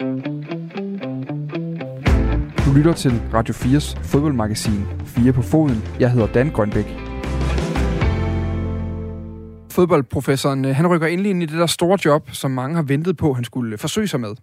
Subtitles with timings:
[0.00, 0.06] Du
[2.76, 5.84] lytter til Radio 4's fodboldmagasin 4 på foden.
[6.00, 6.84] Jeg hedder Dan Grønbæk.
[9.70, 13.16] Fodboldprofessoren øh, han rykker endelig ind i det der store job, som mange har ventet
[13.16, 14.34] på, han skulle øh, forsøge sig med.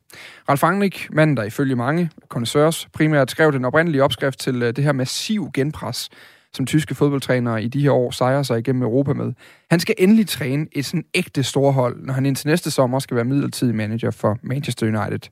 [0.50, 4.84] Ralf Rangnick, manden der ifølge mange connoisseurs primært skrev den oprindelige opskrift til øh, det
[4.84, 6.10] her massiv genpres,
[6.56, 9.34] som tyske fodboldtrænere i de her år sejrer sig igennem Europa med.
[9.72, 13.26] Han skal endelig træne et sådan ægte storhold, når han indtil næste sommer skal være
[13.26, 15.30] midlertidig manager for Manchester United.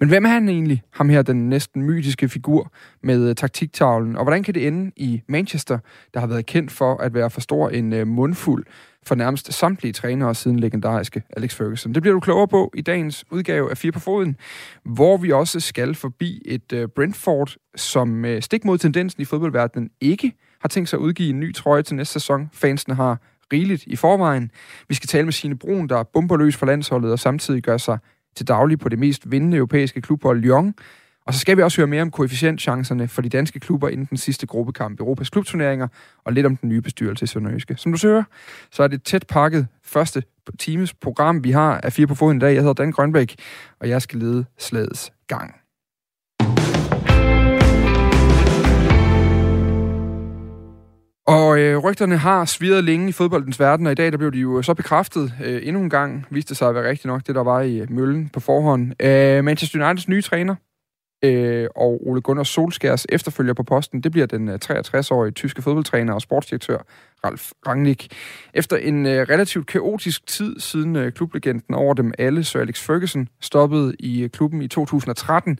[0.00, 4.24] Men hvem er han egentlig, ham her, den næsten mytiske figur med øh, taktiktavlen, og
[4.24, 5.78] hvordan kan det ende i Manchester,
[6.14, 8.66] der har været kendt for at være for stor en øh, mundfuld
[9.06, 11.94] for nærmest samtlige trænere siden legendariske Alex Ferguson.
[11.94, 14.36] Det bliver du klogere på i dagens udgave af Fire på Foden,
[14.84, 20.32] hvor vi også skal forbi et øh, Brentford, som stik mod tendensen i fodboldverdenen ikke
[20.60, 22.50] har tænkt sig at udgive en ny trøje til næste sæson.
[22.52, 23.18] Fansene har
[23.52, 24.50] rigeligt i forvejen.
[24.88, 27.98] Vi skal tale med Signe Brun, der bomber løs for landsholdet og samtidig gør sig
[28.36, 30.74] til daglig på det mest vindende europæiske klubhold Lyon.
[31.26, 34.16] Og så skal vi også høre mere om koefficientchancerne for de danske klubber inden den
[34.16, 35.88] sidste gruppekamp i Europas klubturneringer,
[36.24, 37.76] og lidt om den nye bestyrelse i Sønderjyske.
[37.76, 38.24] Som du søger,
[38.70, 40.22] så er det tæt pakket første
[40.58, 42.54] times program, vi har af Fire på Foden i dag.
[42.54, 43.36] Jeg hedder Dan Grønbæk,
[43.80, 45.59] og jeg skal lede slagets gang.
[51.30, 54.38] Og øh, rygterne har svirret længe i fodboldens verden, og i dag der blev de
[54.38, 56.26] jo så bekræftet øh, endnu en gang.
[56.30, 59.02] Viste sig at være rigtigt nok, det der var i øh, møllen på forhånd.
[59.02, 60.54] Øh, Manchester Uniteds nye træner,
[61.24, 66.14] øh, og Ole Gunnar Solskjærs efterfølger på posten, det bliver den øh, 63-årige tyske fodboldtræner
[66.14, 66.78] og sportsdirektør
[67.24, 68.06] Ralf Rangnick.
[68.54, 73.28] Efter en øh, relativt kaotisk tid siden øh, klublegenden over dem alle, Sir Alex Ferguson,
[73.40, 75.58] stoppede i øh, klubben i 2013,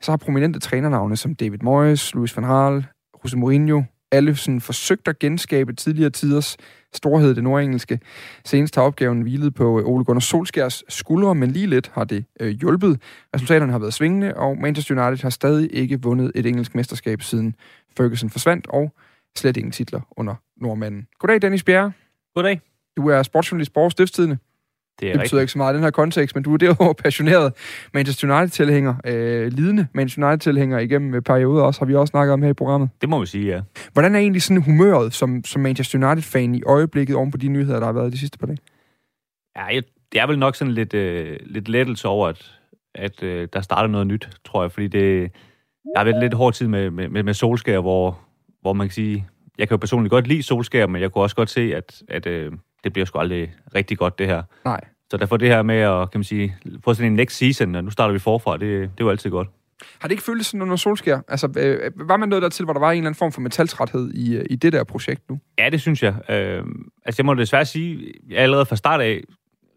[0.00, 2.86] så har prominente trænernavne som David Moyes, Luis van Gaal,
[3.24, 6.56] Jose Mourinho, alle sådan forsøgt at genskabe tidligere tiders
[6.92, 8.00] storhed, det nordengelske.
[8.44, 12.48] Senest har opgaven hvilet på Ole Gunnar Solskjærs skuldre, men lige lidt har det øh,
[12.48, 13.02] hjulpet.
[13.34, 17.54] Resultaterne har været svingende, og Manchester United har stadig ikke vundet et engelsk mesterskab siden
[17.96, 18.92] Ferguson forsvandt, og
[19.36, 21.06] slet ingen titler under nordmanden.
[21.18, 21.92] Goddag, Dennis Bjerre.
[22.34, 22.60] Goddag.
[22.96, 24.38] Du er sportsjournalist på Aarhus Stiftstidende.
[25.00, 26.94] Det, er det betyder ikke så meget i den her kontekst, men du er derovre
[27.04, 27.52] passioneret
[27.94, 32.50] Manchester United-tilhænger, øh, lidende Manchester United-tilhænger igennem perioder også, har vi også snakket om her
[32.50, 32.88] i programmet.
[33.00, 33.60] Det må vi sige, ja.
[33.92, 37.78] Hvordan er egentlig sådan humøret som, som Manchester United-fan i øjeblikket oven på de nyheder,
[37.78, 38.58] der har været de sidste par dage?
[39.56, 39.80] Ja,
[40.12, 42.58] det er vel nok sådan lidt, øh, lidt lettelse over, at,
[42.94, 45.20] at øh, der starter noget nyt, tror jeg, fordi det,
[45.94, 48.18] jeg har været lidt hård tid med, med, med Solskær, hvor,
[48.60, 49.26] hvor man kan sige,
[49.58, 52.26] jeg kan jo personligt godt lide Solskær, men jeg kunne også godt se, at, at
[52.26, 52.52] øh,
[52.84, 54.42] det bliver sgu aldrig rigtig godt, det her.
[54.64, 54.80] Nej.
[55.10, 57.84] Så derfor det her med at, kan man sige, få sådan en next season, og
[57.84, 59.48] nu starter vi forfra, det, det er jo altid godt.
[60.00, 61.20] Har det ikke føltes sådan under solskær?
[61.28, 63.40] Altså, øh, var man noget der til, hvor der var en eller anden form for
[63.40, 65.38] metaltræthed i, øh, i det der projekt nu?
[65.58, 66.14] Ja, det synes jeg.
[66.30, 66.64] Øh,
[67.04, 69.20] altså, jeg må desværre sige, jeg allerede fra start af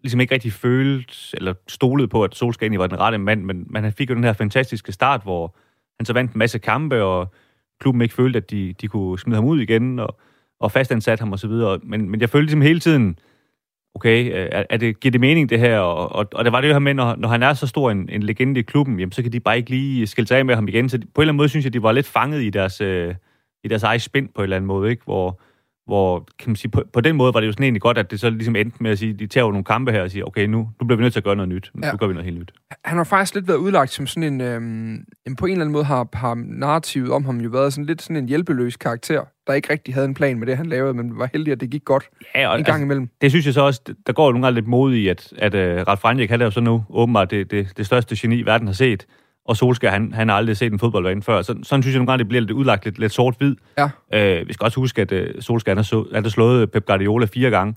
[0.01, 3.67] ligesom ikke rigtig følte eller stolede på, at Solskjaer egentlig var den rette mand, men
[3.69, 5.55] man fik jo den her fantastiske start, hvor
[5.99, 7.33] han så vandt en masse kampe, og
[7.79, 10.19] klubben ikke følte, at de, de kunne smide ham ud igen, og,
[10.61, 11.51] og fastansat ham osv.
[11.83, 13.19] Men, men jeg følte ligesom hele tiden,
[13.95, 15.79] okay, øh, er, er det, giver det mening det her?
[15.79, 18.09] Og, og, og det var det her med, når, når han er så stor en,
[18.09, 20.55] en legende i klubben, jamen, så kan de bare ikke lige skille sig af med
[20.55, 20.89] ham igen.
[20.89, 22.81] Så de, på en eller anden måde synes jeg, de var lidt fanget i deres,
[22.81, 23.15] øh,
[23.63, 25.03] i deres eget spind på en eller anden måde, ikke?
[25.05, 25.41] Hvor,
[25.85, 28.11] hvor kan man sige, på, på den måde var det jo sådan egentlig godt, at
[28.11, 30.25] det så ligesom endte med at sige, de tager jo nogle kampe her og siger,
[30.25, 31.71] okay, nu, nu bliver vi nødt til at gøre noget nyt.
[31.73, 31.95] Nu ja.
[31.95, 32.51] gør vi noget helt nyt.
[32.85, 35.05] Han har faktisk lidt været udlagt som sådan en, øhm,
[35.37, 38.15] på en eller anden måde har, har narrativet om ham jo været sådan lidt sådan
[38.15, 41.29] en hjælpeløs karakter, der ikke rigtig havde en plan med det, han lavede, men var
[41.33, 43.09] heldig, at det gik godt ja, og, en gang altså, imellem.
[43.21, 45.53] Det synes jeg så også, der går jo nogle gange lidt mod i, at, at
[45.53, 48.67] uh, Ralf Rangnick, han er jo så nu åbenbart det, det, det største geni, verden
[48.67, 49.05] har set
[49.45, 51.41] og Solskjaer, han, han har aldrig set en fodboldbane før.
[51.41, 53.55] Så, sådan synes jeg nogle gange, det bliver lidt udlagt lidt, lidt sort-hvid.
[53.77, 53.89] Ja.
[54.13, 57.25] Øh, vi skal også huske, at uh, Solskjaer han har, han har slået Pep Guardiola
[57.25, 57.73] fire gange.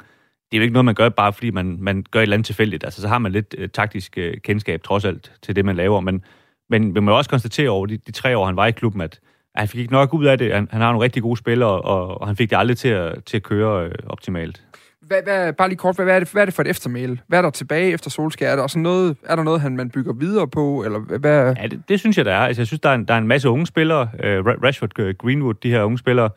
[0.51, 2.47] Det er jo ikke noget, man gør bare, fordi man, man gør et eller andet
[2.47, 2.85] tilfældigt.
[2.85, 6.01] Altså, så har man lidt uh, taktisk uh, kendskab, trods alt, til det, man laver.
[6.01, 6.25] Men,
[6.71, 9.21] men vi må også konstatere over de, de tre år, han var i klubben, at,
[9.55, 10.55] at han fik ikke nok ud af det.
[10.55, 13.25] Han, han har nogle rigtig gode spillere, og, og han fik det aldrig til at,
[13.25, 14.63] til at køre uh, optimalt.
[15.07, 17.19] Hvad, hvad, bare lige kort, hvad, hvad, er det, hvad er det for et eftermæle?
[17.27, 18.51] Hvad er der tilbage efter Solskjaer?
[18.51, 20.85] Er der, også noget, er der noget, han, man bygger videre på?
[20.85, 21.55] Eller hvad?
[21.57, 22.47] Ja, det, det synes jeg, der er.
[22.47, 24.03] Altså, jeg synes, der er en, der er en masse unge spillere.
[24.03, 26.31] Uh, Rashford, uh, Greenwood, de her unge spillere.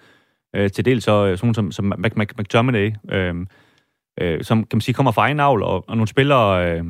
[0.60, 1.94] Uh, til dels så uh, sådan som, som
[2.38, 3.38] McTominay, uh,
[4.22, 6.80] uh, som kan man sige, kommer fra egen avl, og, og nogle spillere...
[6.80, 6.88] Uh,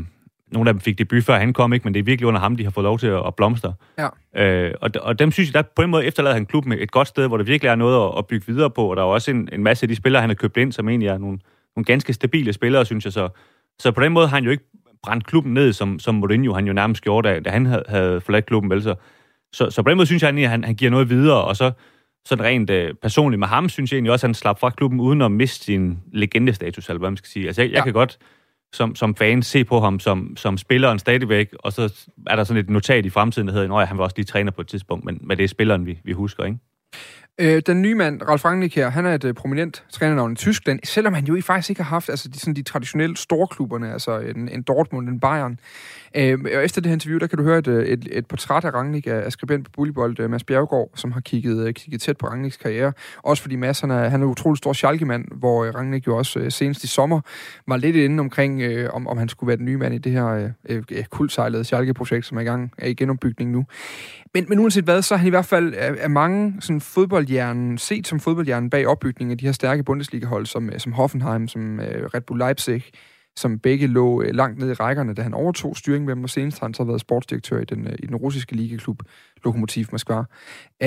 [0.52, 2.56] nogle af dem fik debut før han kom, ikke, men det er virkelig under ham,
[2.56, 3.74] de har fået lov til at, at blomstre.
[3.98, 4.68] Ja.
[4.68, 7.08] Uh, og, og dem synes jeg, der på en måde efterlader han klubben et godt
[7.08, 9.32] sted, hvor der virkelig er noget at, at bygge videre på, og der er også
[9.32, 11.40] en, en masse af de spillere, han har købt ind, som egentlig er nogle,
[11.78, 13.30] nogle ganske stabile spillere, synes jeg så.
[13.80, 14.64] Så på den måde har han jo ikke
[15.04, 18.22] brændt klubben ned, som, som Mourinho han jo nærmest gjorde, da, da han havde, havde
[18.22, 18.84] forladt klubben, vel?
[18.84, 18.96] Så,
[19.54, 21.72] så, så på den måde synes jeg at han, han giver noget videre, og så
[22.26, 25.00] sådan rent øh, personligt med ham, synes jeg egentlig også, at han slap fra klubben
[25.00, 27.48] uden at miste sin legendestatus, eller hvad man skal sige.
[27.48, 27.76] Altså, jeg, ja.
[27.76, 28.18] jeg kan godt
[28.74, 32.64] som, som fan se på ham som, som spilleren stadigvæk, og så er der sådan
[32.64, 35.06] et notat i fremtiden, der hedder, at han var også lige træner på et tidspunkt,
[35.06, 36.58] men, men det er spilleren, vi, vi husker, ikke?
[37.40, 40.80] Øh, den nye mand, Ralf Rangnick her, han er et øh, prominent trænernavn i Tyskland,
[40.84, 44.36] selvom han jo faktisk ikke har haft altså, de, sådan de traditionelle storklubberne, altså øh,
[44.36, 45.60] en, en Dortmund, en Bayern.
[46.16, 48.66] Øh, og efter det her interview, der kan du høre et, øh, et, et portræt
[48.66, 52.18] af Rangnick af, af skribent på Bullibold, uh, Mads Bjergård, som har kigget, kigget tæt
[52.18, 52.94] på Rangnicks karriere.
[53.24, 56.50] Også fordi Mads, han er, han er en utrolig stor Schalke-mand, hvor Rangnick jo også
[56.50, 57.22] senest i sommer
[57.68, 60.12] var lidt inde omkring, øh, om, om han skulle være den nye mand i det
[60.12, 60.26] her
[60.70, 63.66] øh, øh, kuldsejlede Schalke-projekt, som er i gang er i genopbygning nu.
[64.34, 67.78] Men, men uanset hvad, så er han i hvert fald af, af mange sådan fodboldhjernen,
[67.78, 71.80] set som fodboldhjernen bag opbygningen af de her stærke Bundesliga-hold, som, øh, som Hoffenheim, som
[71.80, 72.84] uh, Red Bull Leipzig,
[73.36, 76.30] som begge lå uh, langt ned i rækkerne, da han overtog styringen med dem, og
[76.30, 79.04] senest har han så været sportsdirektør i den, uh, i den russiske ligaklub
[79.44, 80.24] Lokomotiv Moskva.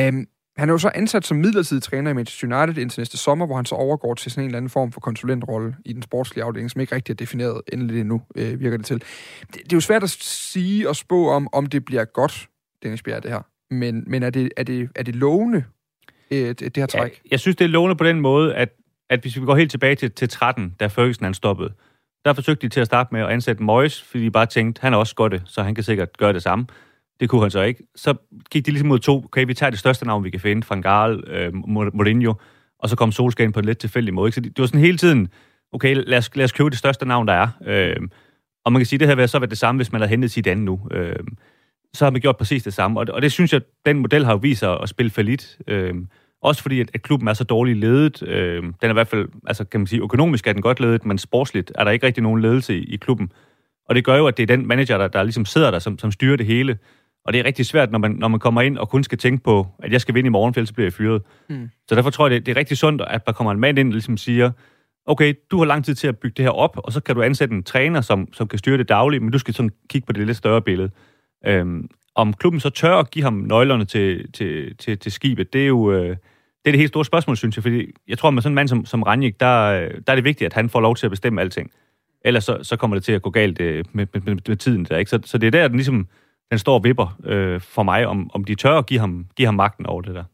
[0.09, 0.27] Um,
[0.57, 3.57] han er jo så ansat som midlertidig træner i Manchester United indtil næste sommer, hvor
[3.57, 6.71] han så overgår til sådan en eller anden form for konsulentrolle i den sportslige afdeling,
[6.71, 9.03] som ikke rigtig er defineret endeligt endnu, øh, virker det til.
[9.41, 12.49] Det, det er jo svært at sige og spå om, om det bliver godt,
[12.83, 13.41] Dennis Bjerg, det her.
[13.71, 15.65] Men, men er, det, er, det, er det lovende,
[16.31, 17.11] øh, det, det her træk?
[17.11, 18.69] Ja, jeg synes, det er lovende på den måde, at,
[19.11, 21.73] at hvis vi går helt tilbage til, til 13, da Ferguson han stoppede,
[22.25, 24.95] der forsøgte de til at starte med at ansætte Moyes, fordi de bare tænkte, han
[24.95, 26.67] er også godt det, så han kan sikkert gøre det samme.
[27.21, 27.83] Det kunne han så ikke.
[27.97, 28.15] Så
[28.51, 30.83] gik de ligesom mod to, okay, vi tager det største navn, vi kan finde, Van
[30.83, 32.35] Gaal, øh, Mourinho,
[32.79, 34.29] og så kom Solskjaer på en lidt tilfældig måde.
[34.29, 34.35] Ikke?
[34.35, 35.29] Så det, det var sådan hele tiden,
[35.73, 37.49] okay, lad os, lad os købe det største navn, der er.
[37.67, 37.97] Øh,
[38.65, 40.47] og man kan sige, det havde så været det samme, hvis man havde hentet sit
[40.47, 40.81] andet nu.
[40.91, 41.17] Øh,
[41.95, 43.01] så har man gjort præcis det samme.
[43.01, 45.23] Og det, og det synes jeg, den model har jo vist sig at spille for
[45.23, 45.59] lidt.
[45.67, 45.95] Øh,
[46.43, 48.23] også fordi, at, at klubben er så dårligt ledet.
[48.23, 51.05] Øh, den er i hvert fald, altså kan man sige, økonomisk er den godt ledet,
[51.05, 53.33] men sportsligt er der ikke rigtig nogen ledelse i, i klubben.
[53.89, 55.99] Og det gør jo, at det er den manager, der, der ligesom sidder der, som,
[55.99, 56.79] som styrer det hele.
[57.25, 59.45] Og det er rigtig svært, når man, når man kommer ind og kun skal tænke
[59.45, 61.23] på, at jeg skal vinde i morgen, for ellers bliver jeg fyret.
[61.49, 61.71] Mm.
[61.89, 63.89] Så derfor tror jeg, det, det er rigtig sundt, at der kommer en mand ind
[63.89, 64.51] og ligesom siger,
[65.07, 67.23] okay, du har lang tid til at bygge det her op, og så kan du
[67.23, 70.13] ansætte en træner, som, som kan styre det dagligt, men du skal sådan kigge på
[70.13, 70.91] det lidt større billede.
[71.47, 75.63] Øhm, om klubben så tør at give ham nøglerne til, til, til, til skibet, det
[75.63, 76.17] er jo øh,
[76.65, 77.63] det, er det helt store spørgsmål, synes jeg.
[77.63, 80.25] Fordi jeg tror, med sådan en mand som, som Ranjik, der, øh, der er det
[80.25, 81.71] vigtigt, at han får lov til at bestemme alting.
[82.25, 84.85] Ellers så, så kommer det til at gå galt øh, med, med, med, med tiden.
[84.85, 85.11] Der, ikke?
[85.11, 86.09] Så, så det er der, den ligesom
[86.51, 89.47] den står og vipper øh, for mig, om, om de tør at give ham, give
[89.47, 90.25] ham magten over det der.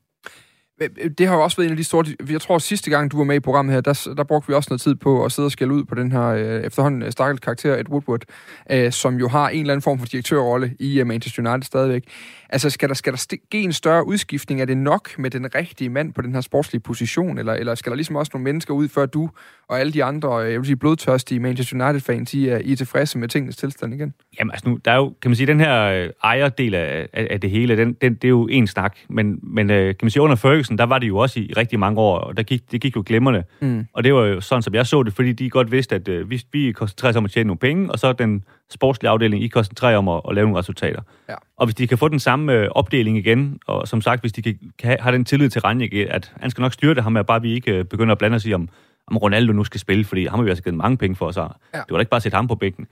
[0.82, 2.04] Øh, øh, det har jo også været en af de store...
[2.30, 4.70] Jeg tror, sidste gang, du var med i programmet her, der, der brugte vi også
[4.70, 7.40] noget tid på at sidde og skælde ud på den her øh, efterhånden øh, stakkels
[7.40, 8.22] karakter, Ed Woodward,
[8.70, 12.04] øh, som jo har en eller anden form for direktørrolle i øh, Manchester United stadigvæk.
[12.48, 14.60] Altså, skal der, skal der ske en større udskiftning?
[14.60, 17.38] Er det nok med den rigtige mand på den her sportslige position?
[17.38, 19.30] Eller, eller skal der ligesom også nogle mennesker ud, før du
[19.68, 22.76] og alle de andre, øh, jeg vil sige, blodtørstige Manchester United-fans, I er, I er
[22.76, 24.14] tilfredse med tingens tilstand igen?
[24.40, 27.28] Jamen, altså nu, der er jo, kan man sige, den her øh, ejerdel af, af,
[27.30, 28.96] af det hele, den, den, det er jo en snak.
[29.08, 31.78] Men, men øh, kan man sige, under Ferguson, der var det jo også i rigtig
[31.78, 33.44] mange år, og der gik, det gik jo glemmerne.
[33.60, 33.86] Mm.
[33.92, 36.30] Og det var jo sådan, som jeg så det, fordi de godt vidste, at øh,
[36.30, 39.48] vi, vi koncentrerer sig om at tjene nogle penge, og så den sportslige afdeling, I
[39.48, 41.02] koncentrerer om at, at lave nogle resultater.
[41.28, 41.34] Ja.
[41.56, 44.42] Og hvis de kan få den samme øh, opdeling igen, og som sagt, hvis de
[44.42, 47.24] kan, kan have den tillid til Ranjik, at han skal nok styre det, ham med
[47.24, 48.68] bare vi ikke øh, begynder at blande os i, om,
[49.06, 51.40] om Ronaldo nu skal spille, fordi ham har vi altså givet mange penge for, så
[51.40, 51.46] ja.
[51.78, 52.86] det var da ikke bare at sætte ham på bænken.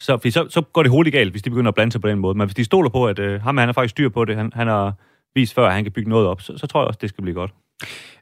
[0.00, 2.18] Så, så, så går det hurtigt galt, hvis de begynder at blande sig på den
[2.18, 2.38] måde.
[2.38, 4.50] Men hvis de stoler på, at øh, ham han er faktisk styr på det, han,
[4.54, 4.94] han har
[5.34, 7.22] vist før, at han kan bygge noget op, så, så tror jeg også, det skal
[7.22, 7.50] blive godt.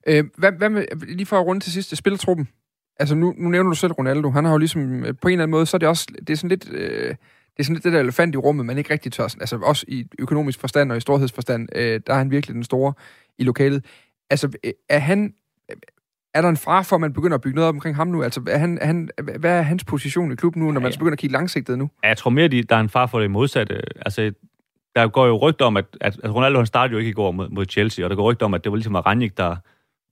[0.07, 2.49] Øh, hvad, hvad med, lige for at runde til sidst, spillertruppen.
[3.01, 4.31] Altså nu, nu nævner du selv Ronaldo.
[4.31, 6.31] Han har jo ligesom, øh, på en eller anden måde, så er det også, det
[6.31, 8.93] er sådan lidt, øh, det er sådan lidt det der elefant i rummet, man ikke
[8.93, 12.55] rigtig tør, altså også i økonomisk forstand og i storhedsforstand, øh, der er han virkelig
[12.55, 12.93] den store
[13.39, 13.85] i lokalet.
[14.31, 15.35] Altså, øh, er han,
[16.35, 18.23] er der en far for, at man begynder at bygge noget op omkring ham nu?
[18.23, 19.09] Altså, er han, han,
[19.39, 21.91] hvad er hans position i klubben nu, når man ja, begynder at kigge langsigtet nu?
[22.03, 23.83] Jeg tror mere, der er en far for det modsatte.
[24.07, 24.33] Altså,
[24.97, 27.49] der går jo rygter om, at, at Ronaldo han startede jo ikke i går mod,
[27.49, 29.57] mod Chelsea, og der går rygter om, at det var ligesom Ranjik, der,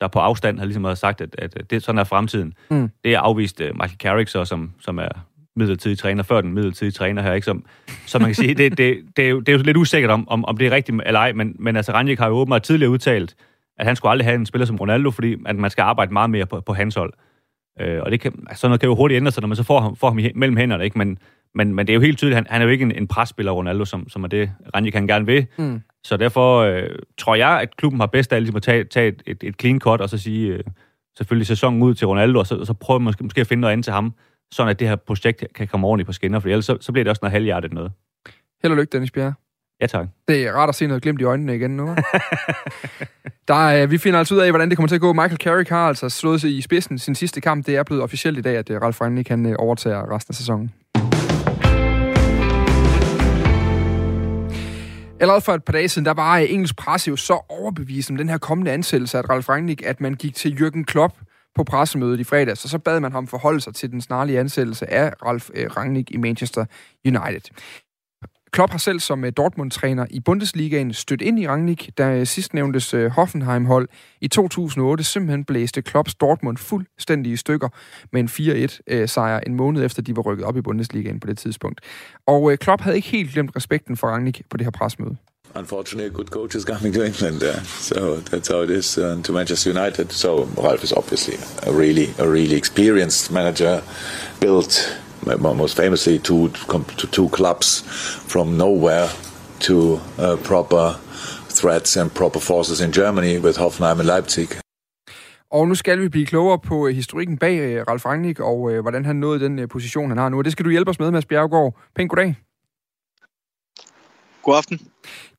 [0.01, 2.55] der på afstand har ligesom sagt, at, at det sådan er fremtiden.
[2.71, 2.91] Mm.
[3.05, 5.09] Det er afvist uh, Michael Carrick, så, som, som er
[5.57, 7.45] midlertidig træner, før den midlertidige træner her, ikke?
[7.45, 7.65] Som,
[8.07, 10.29] så man kan sige, det, det, det, er jo, det er jo lidt usikkert, om,
[10.29, 12.91] om, om det er rigtigt eller ej, men, men altså Ranjik har jo åbenbart tidligere
[12.91, 13.35] udtalt,
[13.79, 16.31] at han skulle aldrig have en spiller som Ronaldo, fordi at man skal arbejde meget
[16.31, 17.13] mere på, på hans hold.
[17.81, 19.63] Øh, og det kan, altså, sådan noget kan jo hurtigt ændre sig, når man så
[19.63, 20.99] får ham, får ham mellem hænderne, ikke?
[20.99, 21.19] Men,
[21.55, 23.53] men, men det er jo helt tydeligt, han, han er jo ikke en, en presspiller,
[23.53, 25.47] Ronaldo, som, som er det, Ranjik kan gerne vil.
[25.59, 25.81] Mm.
[26.09, 26.89] Så derfor øh,
[27.19, 29.81] tror jeg, at klubben har bedst af ligesom at tage, tage et, et, et clean
[29.81, 30.61] cut, og så sige øh,
[31.17, 33.85] selvfølgelig sæsonen ud til Ronaldo, og så, så prøve måske, måske at finde noget andet
[33.85, 34.15] til ham,
[34.53, 37.05] sådan at det her projekt kan komme ordentligt på skinner, for ellers så, så bliver
[37.05, 37.93] det også noget halvhjertet noget.
[38.63, 39.35] Held og lykke, Dennis Bjerre.
[39.81, 40.07] Ja, tak.
[40.29, 41.87] Det er rart at se noget glimt i øjnene igen nu.
[43.49, 45.13] Der, øh, vi finder altså ud af, hvordan det kommer til at gå.
[45.13, 47.67] Michael Carrick har altså slået sig i spidsen sin sidste kamp.
[47.67, 50.35] Det er blevet officielt i dag, at øh, Ralf Rangnick kan øh, overtage resten af
[50.35, 50.73] sæsonen.
[55.21, 58.29] Allerede for et par dage siden, der var engelsk presse jo så overbevist om den
[58.29, 61.15] her kommende ansættelse af Ralf Rangnick, at man gik til Jürgen Klopp
[61.55, 64.91] på pressemødet i fredags, og så bad man ham forholde sig til den snarlige ansættelse
[64.91, 66.65] af Ralf øh, Rangnick i Manchester
[67.07, 67.55] United.
[68.51, 72.95] Klopp har selv som øh, Dortmund-træner i Bundesligaen stødt ind i Rangnick, da øh, sidstnævntes
[72.95, 73.89] øh, Hoffenheim-hold
[74.21, 77.69] i 2008 simpelthen blæste Klopps Dortmund fuldstændig i stykker
[78.13, 81.81] med en 4-1-sejr en måned efter, de var rykket op i Bundesligaen på det tidspunkt.
[82.27, 85.17] Og Klopp havde ikke helt glemt respekten for Rangnick på det her presmøde.
[85.55, 87.43] unfortunately, a good coach is coming to England.
[87.43, 90.13] Uh, so that's how it is uh, to Manchester United.
[90.13, 91.37] So Ralph is obviously
[91.67, 93.83] a really, a really experienced manager,
[94.41, 94.97] built
[95.57, 97.83] most famously two to two clubs
[98.33, 99.09] from nowhere
[99.61, 100.95] to uh, proper
[101.49, 104.49] threats and proper forces in Germany with Hoffenheim and Leipzig.
[105.51, 108.81] Og nu skal vi blive klogere på øh, historikken bag øh, Ralf Rangnick og øh,
[108.81, 110.39] hvordan han nåede den position, han har nu.
[110.39, 111.77] Og det skal du hjælpe os med, Mads Bjergård.
[111.95, 112.35] Pænt goddag.
[114.43, 114.81] God aften.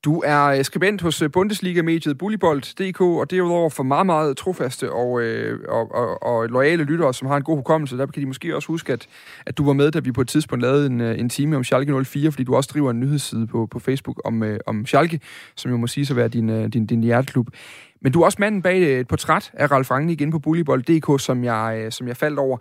[0.04, 5.20] Du er øh, skribent hos øh, Bundesliga-mediet Bullybold.dk, og derudover for meget, meget trofaste og,
[5.22, 7.98] øh, og, og, og lojale lyttere, som har en god hukommelse.
[7.98, 9.06] Der kan de måske også huske, at,
[9.46, 11.64] at du var med, da vi på et tidspunkt lavede en, øh, en time om
[11.64, 15.20] Schalke 04, fordi du også driver en nyhedsside på, på Facebook om, om Schalke,
[15.56, 17.48] som jo må sige at være din, din, din hjerteklub.
[18.02, 21.44] Men du er også manden bag et portræt af Ralf Rangnick inde på Bullybold.dk, som
[21.44, 22.58] jeg, som jeg faldt over.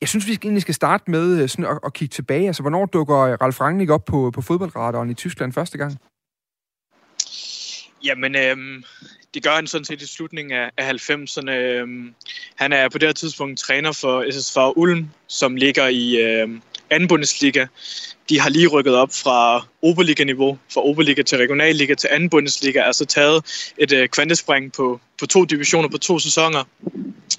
[0.00, 2.46] Jeg synes, vi egentlig skal starte med sådan at, at kigge tilbage.
[2.46, 5.98] Altså, hvornår dukker Ralf Rangnick op på, på fodboldradaren i Tyskland første gang?
[8.06, 8.84] Jamen, øhm,
[9.34, 11.50] det gør han sådan set i slutningen af, af 90'erne.
[11.50, 12.14] Øhm,
[12.54, 17.08] han er på det her tidspunkt træner for SSV Ulm, som ligger i øhm, anden
[17.08, 17.66] Bundesliga.
[18.28, 23.04] De har lige rykket op fra Oberliga-niveau, fra Oberliga til Regionalliga til anden Bundesliga, altså
[23.04, 26.64] taget et øh, kvantespring på, på to divisioner på to sæsoner.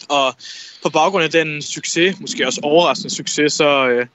[0.09, 0.35] Og
[0.83, 4.05] på baggrund af den succes, måske også overraskende succes, så, øh,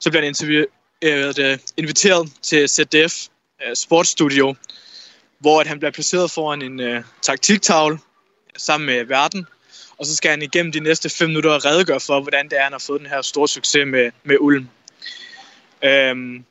[0.00, 0.64] så bliver han interview,
[1.02, 3.14] øh, inviteret til ZDF
[3.66, 4.54] øh, Sportsstudio,
[5.40, 7.98] hvor at han bliver placeret foran en øh, taktiktavle
[8.56, 9.46] sammen med verden,
[9.98, 12.72] og så skal han igennem de næste fem minutter redegøre for, hvordan det er, han
[12.72, 14.68] har fået den her store succes med, med Ulm.
[15.84, 16.44] Øhm,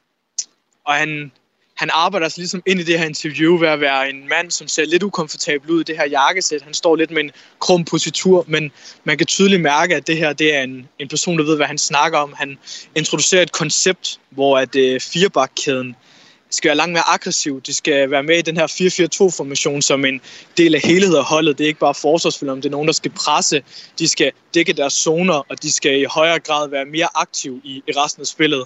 [0.85, 1.31] og han,
[1.75, 4.67] han arbejder sig ligesom ind i det her interview ved at være en mand, som
[4.67, 6.61] ser lidt ukomfortabel ud i det her jakkesæt.
[6.61, 8.71] Han står lidt med en krum positur, men
[9.03, 11.67] man kan tydeligt mærke, at det her det er en, en person, der ved, hvad
[11.67, 12.33] han snakker om.
[12.37, 12.57] Han
[12.95, 15.95] introducerer et koncept, hvor at øh, firebakkæden
[16.49, 17.61] skal være langt mere aggressiv.
[17.61, 20.21] De skal være med i den her 4-4-2-formation som en
[20.57, 21.57] del af helhed af holdet.
[21.57, 23.63] Det er ikke bare forsvarsspillere, det er nogen, der skal presse.
[23.99, 27.83] De skal dække deres zoner, og de skal i højere grad være mere aktiv i,
[27.87, 28.65] i resten af spillet.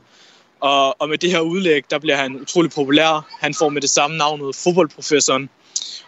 [0.60, 3.28] Og, og med det her udlæg, der bliver han utrolig populær.
[3.40, 5.50] Han får med det samme navnet fodboldprofessoren.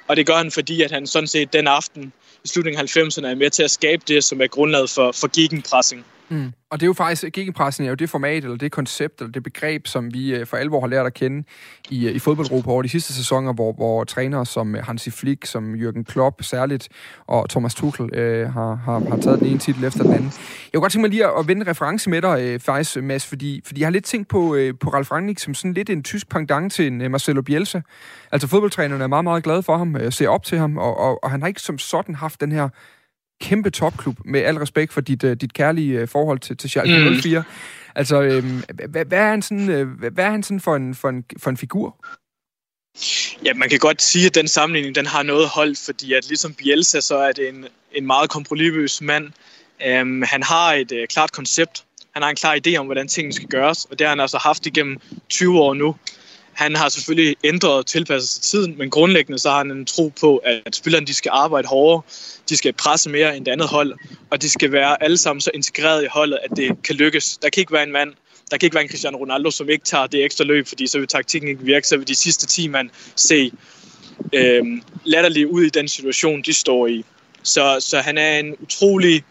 [0.08, 2.14] Og det gør han, fordi at han sådan set den aften
[2.44, 5.28] i slutningen af 90'erne er med til at skabe det, som er grundlaget for, for
[5.36, 6.06] gegenpressing.
[6.30, 6.52] Mm.
[6.70, 9.44] Og det er jo faktisk, gegenpressen er jo det format, eller det koncept, eller det
[9.44, 11.44] begreb, som vi øh, for alvor har lært at kende
[11.90, 15.46] i, øh, i fodboldgruppe over de sidste sæsoner, hvor, hvor trænere som øh, Hansi Flick,
[15.46, 16.90] som Jürgen Klopp særligt,
[17.28, 20.26] og Thomas Tuchel øh, har, har, har taget den ene titel efter den anden.
[20.26, 23.26] Jeg kunne godt tænke mig lige at, at vende reference med dig, øh, faktisk, Mads,
[23.26, 26.04] fordi, fordi jeg har lidt tænkt på, øh, på Ralf Rangnick som sådan lidt en
[26.04, 27.82] tysk pendant til en Marcelo Bielsa.
[28.32, 31.24] Altså fodboldtrænerne er meget, meget glade for ham, øh, ser op til ham, og, og,
[31.24, 32.70] og han har ikke som sådan haft den her
[33.42, 37.10] kæmpe topklub, med al respekt for dit, uh, dit kærlige uh, forhold til, til Schalke
[37.10, 37.22] mm.
[37.22, 37.44] 04.
[37.96, 41.10] Altså, øhm, hvad, hvad, er han sådan, øh, hvad er han sådan for en, for
[41.10, 42.06] en, for en figur?
[43.46, 46.54] Ja, man kan godt sige, at den sammenligning, den har noget holdt, fordi at ligesom
[46.54, 49.32] Bielsa, så er det en, en meget kompromisløs mand.
[50.02, 51.84] Um, han har et uh, klart koncept.
[52.14, 54.38] Han har en klar idé om, hvordan tingene skal gøres, og det har han altså
[54.38, 54.98] haft igennem
[55.30, 55.96] 20 år nu.
[56.56, 60.14] Han har selvfølgelig ændret og tilpasset sig tiden, men grundlæggende så har han en tro
[60.20, 62.02] på, at spillerne de skal arbejde hårdere,
[62.50, 63.94] de skal presse mere end det andet hold,
[64.32, 67.38] og de skal være alle sammen så integreret i holdet, at det kan lykkes.
[67.38, 68.14] Der kan ikke være en mand,
[68.52, 71.00] der kan ikke være en Cristiano Ronaldo, som ikke tager det ekstra løb, fordi så
[71.00, 73.52] vil taktikken ikke virke, så vil de sidste 10 mand se
[74.34, 74.64] øh,
[75.04, 77.06] latterligt ud i den situation, de står i.
[77.44, 79.24] Så, så han er en utrolig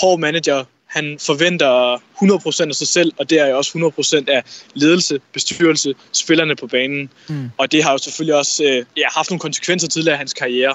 [0.00, 3.92] hård manager, han forventer 100% af sig selv, og det er jo også
[4.28, 4.42] 100% af
[4.74, 7.10] ledelse, bestyrelse, spillerne på banen.
[7.28, 7.50] Mm.
[7.58, 10.74] Og det har jo selvfølgelig også øh, ja, haft nogle konsekvenser tidligere af hans karriere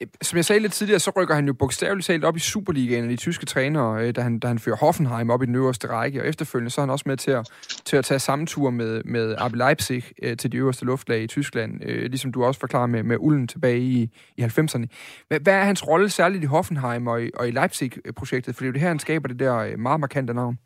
[0.00, 3.10] Øh, som jeg sagde lidt tidligere, så rykker han jo bogstaveligt talt op i Superligaen,
[3.10, 6.22] de tyske trænere, øh, da han, da han fører Hoffenheim op i den øverste række,
[6.22, 7.50] og efterfølgende så er han også med til at,
[7.84, 11.26] til at tage samme tur med, med RB Leipzig øh, til de øverste luftlag i
[11.26, 14.86] Tyskland, øh, ligesom du også forklarer med, med Ullen tilbage i, i 90'erne.
[15.28, 18.54] Hvad, hvad er hans rolle særligt i Hoffenheim og i, og i Leipzig-projektet?
[18.54, 20.58] For det er jo det her, han skaber det der øh, meget markante navn.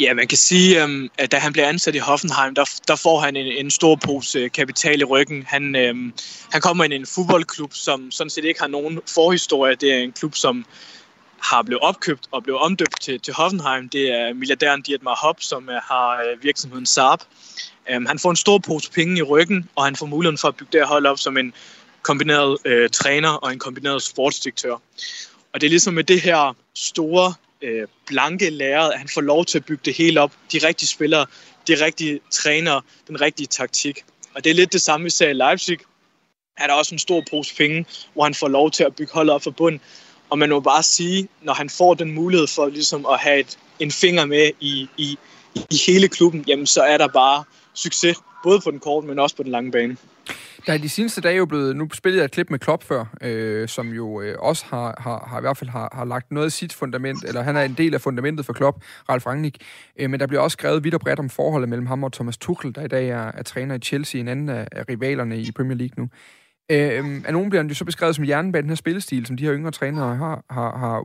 [0.00, 3.20] Ja, man kan sige, øhm, at da han bliver ansat i Hoffenheim, der, der får
[3.20, 5.42] han en, en stor pose øh, kapital i ryggen.
[5.46, 6.12] Han, øhm,
[6.52, 9.74] han kommer ind i en fodboldklub, som sådan set ikke har nogen forhistorie.
[9.74, 10.64] Det er en klub, som
[11.42, 13.88] har blevet opkøbt og blevet omdøbt til, til Hoffenheim.
[13.88, 17.18] Det er milliardæren Dietmar Hopp, som øh, har øh, virksomheden Saab.
[17.90, 20.56] Øhm, han får en stor pose penge i ryggen, og han får muligheden for at
[20.56, 21.52] bygge det her hold op som en
[22.02, 24.72] kombineret øh, træner og en kombineret sportsdirektør.
[25.52, 29.44] Og det er ligesom med det her store, øh, blanke lærred, at han får lov
[29.44, 30.32] til at bygge det hele op.
[30.52, 31.26] De rigtige spillere,
[31.68, 34.04] de rigtige trænere, den rigtige taktik.
[34.34, 35.78] Og det er lidt det samme, vi ser i Leipzig.
[36.56, 39.34] Er der også en stor pose penge, hvor han får lov til at bygge holdet
[39.34, 39.80] op for bund.
[40.30, 43.58] Og man må bare sige, når han får den mulighed for ligesom at have et,
[43.78, 45.18] en finger med i, i,
[45.54, 49.36] i hele klubben, jamen så er der bare succes, både på den korte, men også
[49.36, 49.96] på den lange bane.
[50.66, 53.04] Der er de seneste dage jo blevet, nu spillede jeg et klip med Klopp før,
[53.20, 56.46] øh, som jo øh, også har, har, har i hvert fald har, har lagt noget
[56.46, 59.56] af sit fundament, eller han er en del af fundamentet for Klopp, Ralf Rangnick.
[59.96, 62.38] Øh, men der bliver også skrevet vidt og bredt om forholdet mellem ham og Thomas
[62.38, 65.52] Tuchel, der i dag er, er træner i Chelsea, en anden af, af rivalerne i
[65.52, 66.08] Premier League nu.
[66.70, 69.36] Øh, af nogen bliver han jo så beskrevet som hjernen bag den her spillestil, som
[69.36, 71.04] de her yngre trænere har, har, har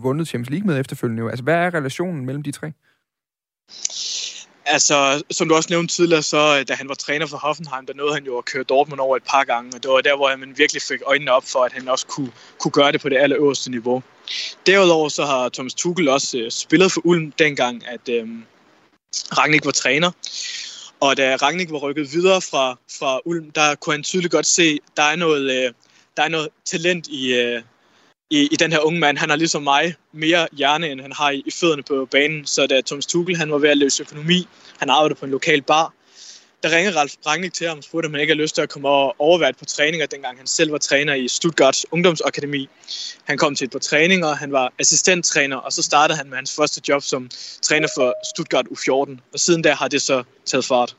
[0.00, 1.30] vundet Champions League med efterfølgende.
[1.30, 2.72] Altså, hvad er relationen mellem de tre?
[4.68, 7.94] Altså, som du også nævnte tidligere, så øh, da han var træner for Hoffenheim, der
[7.94, 10.36] nåede han jo at køre Dortmund over et par gange, og det var der, hvor
[10.36, 13.16] man virkelig fik øjnene op for, at han også kunne, kunne gøre det på det
[13.16, 14.02] allerøverste niveau.
[14.66, 18.28] Derudover så har Thomas Tuchel også øh, spillet for Ulm dengang, at øh,
[19.38, 20.10] Ragnik var træner.
[21.00, 24.78] Og da Ragnik var rykket videre fra, fra Ulm, der kunne han tydeligt godt se,
[24.96, 25.72] der er noget, øh,
[26.16, 27.62] der er noget talent i, øh,
[28.30, 29.18] i, i den her unge mand.
[29.18, 32.46] Han har ligesom mig mere hjerne, end han har i, i fødderne på banen.
[32.46, 35.62] Så da Thomas Tuchel han var ved at løse økonomi, han arbejdede på en lokal
[35.62, 35.92] bar,
[36.62, 38.68] der ringede Ralf Rangnick til ham og spurgte, om han ikke havde lyst til at
[38.68, 42.68] komme og overvære et par træninger, dengang han selv var træner i Stuttgarts ungdomsakademi.
[43.24, 46.56] Han kom til et par træninger, han var assistenttræner, og så startede han med hans
[46.56, 47.30] første job som
[47.62, 49.18] træner for Stuttgart U14.
[49.32, 50.96] Og siden da har det så taget fart.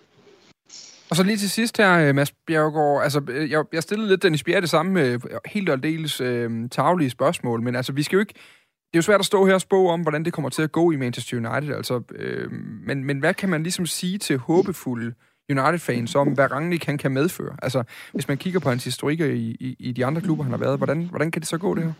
[1.10, 4.24] Og så lige til sidst her, øh, Mads Bjergård, altså øh, jeg, jeg stillede lidt
[4.24, 8.16] Dennis Bjerre det samme øh, helt og dels øh, taglige spørgsmål, men altså vi skal
[8.16, 10.50] jo ikke, det er jo svært at stå her og spå om, hvordan det kommer
[10.50, 12.52] til at gå i Manchester United, altså, øh,
[12.88, 15.14] men, men hvad kan man ligesom sige til håbefulde
[15.50, 17.56] United-fans om, hvad Rangnick han kan medføre?
[17.62, 17.84] Altså,
[18.14, 20.78] hvis man kigger på hans historikker i, i, i de andre klubber, han har været,
[20.78, 21.94] hvordan, hvordan kan det så gå det her?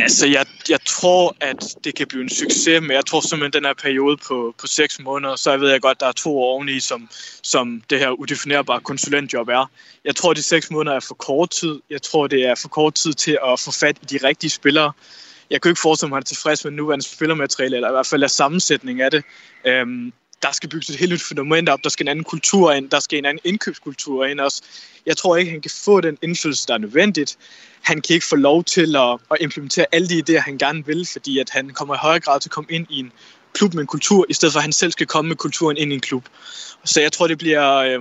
[0.00, 3.64] Altså, jeg, jeg tror, at det kan blive en succes, men jeg tror simpelthen, den
[3.64, 6.54] her periode på, på 6 måneder, så jeg ved jeg godt, der er to år
[6.54, 7.08] oveni, som,
[7.42, 9.70] som det her udefinerbare konsulentjob er.
[10.04, 11.80] Jeg tror, at de 6 måneder er for kort tid.
[11.90, 14.92] Jeg tror, det er for kort tid til at få fat i de rigtige spillere.
[15.50, 18.06] Jeg kan ikke forestille mig, at han er tilfreds med nuværende spillermateriale, eller i hvert
[18.06, 19.24] fald er sammensætning af det.
[19.64, 22.90] Øhm, der skal bygges et helt nyt fundament op, der skal en anden kultur ind,
[22.90, 24.62] der skal en anden indkøbskultur ind også.
[25.06, 27.38] Jeg tror ikke, han kan få den indflydelse, der er nødvendigt.
[27.82, 31.08] Han kan ikke få lov til at, at implementere alle de idéer, han gerne vil,
[31.12, 33.12] fordi at han kommer i højere grad til at komme ind i en
[33.52, 35.92] klub med en kultur, i stedet for at han selv skal komme med kulturen ind
[35.92, 36.24] i en klub.
[36.84, 37.74] Så jeg tror, det bliver...
[37.74, 38.00] Øh,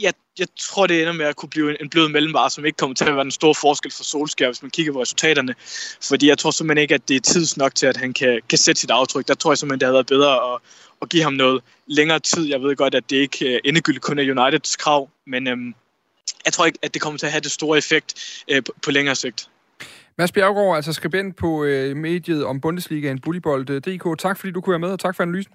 [0.00, 2.76] jeg, jeg tror, det ender med at kunne blive en, en blød mellemvare, som ikke
[2.76, 5.54] kommer til at være en stor forskel for Solskjaer, hvis man kigger på resultaterne.
[6.02, 8.58] Fordi jeg tror simpelthen ikke, at det er tids nok til, at han kan, kan
[8.58, 9.28] sætte sit aftryk.
[9.28, 10.60] Der tror jeg simpelthen, det havde været bedre at,
[11.02, 12.48] at give ham noget længere tid.
[12.48, 15.74] Jeg ved godt, at det ikke øh, endegyldigt kun er Uniteds krav, men øhm,
[16.44, 18.90] jeg tror ikke, at det kommer til at have det store effekt øh, på, på
[18.90, 19.48] længere sigt.
[20.18, 24.18] Mads Bjergård, altså skribent på øh, mediet om Bundesligaen, Bullybold.dk.
[24.18, 25.52] Tak fordi du kunne være med, og tak for analysen.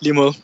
[0.00, 0.34] Lige måde.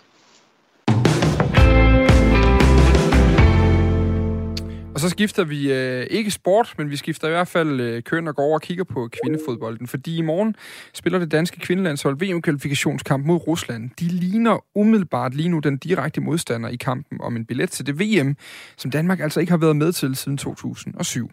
[5.04, 8.36] Så skifter vi øh, ikke sport, men vi skifter i hvert fald øh, køn og
[8.36, 9.86] går over og kigger på kvindefodbolden.
[9.86, 10.56] Fordi i morgen
[10.94, 13.90] spiller det danske kvindelandshold VM-kvalifikationskamp mod Rusland.
[14.00, 18.00] De ligner umiddelbart lige nu den direkte modstander i kampen om en billet til det
[18.00, 18.36] VM,
[18.76, 21.30] som Danmark altså ikke har været med til siden 2007.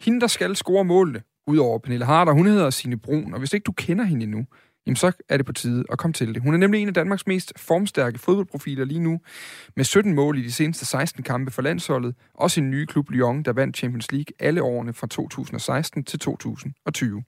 [0.00, 3.64] Hende, der skal score målene, udover Pernille Harder, hun hedder Signe Brun, og hvis ikke
[3.64, 4.46] du kender hende endnu,
[4.86, 6.42] jamen så er det på tide at komme til det.
[6.42, 9.20] Hun er nemlig en af Danmarks mest formstærke fodboldprofiler lige nu,
[9.76, 13.42] med 17 mål i de seneste 16 kampe for landsholdet, også sin ny klub Lyon,
[13.42, 17.22] der vandt Champions League alle årene fra 2016 til 2020.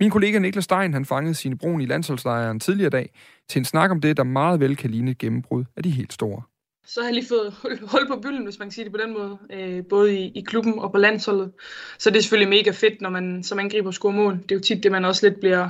[0.00, 3.10] Min kollega Niklas Stein, han fangede sine brun i landsholdslejren tidligere dag
[3.48, 6.12] til en snak om det, der meget vel kan ligne et gennembrud af de helt
[6.12, 6.42] store
[6.86, 7.54] så har jeg lige fået
[7.90, 10.40] hul på bylden, hvis man kan sige det på den måde, øh, både i, i
[10.40, 11.52] klubben og på landsholdet.
[11.98, 14.34] Så det er selvfølgelig mega fedt, når man som angriber scorer mål.
[14.42, 15.68] Det er jo tit det, man også lidt bliver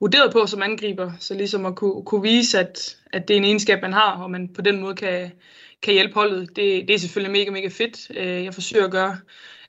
[0.00, 1.12] vurderet på som angriber.
[1.20, 4.30] Så ligesom at kunne, kunne vise, at, at det er en egenskab, man har, og
[4.30, 5.32] man på den måde kan,
[5.82, 8.10] kan hjælpe holdet, det, det er selvfølgelig mega, mega fedt.
[8.18, 9.18] Øh, jeg forsøger at gøre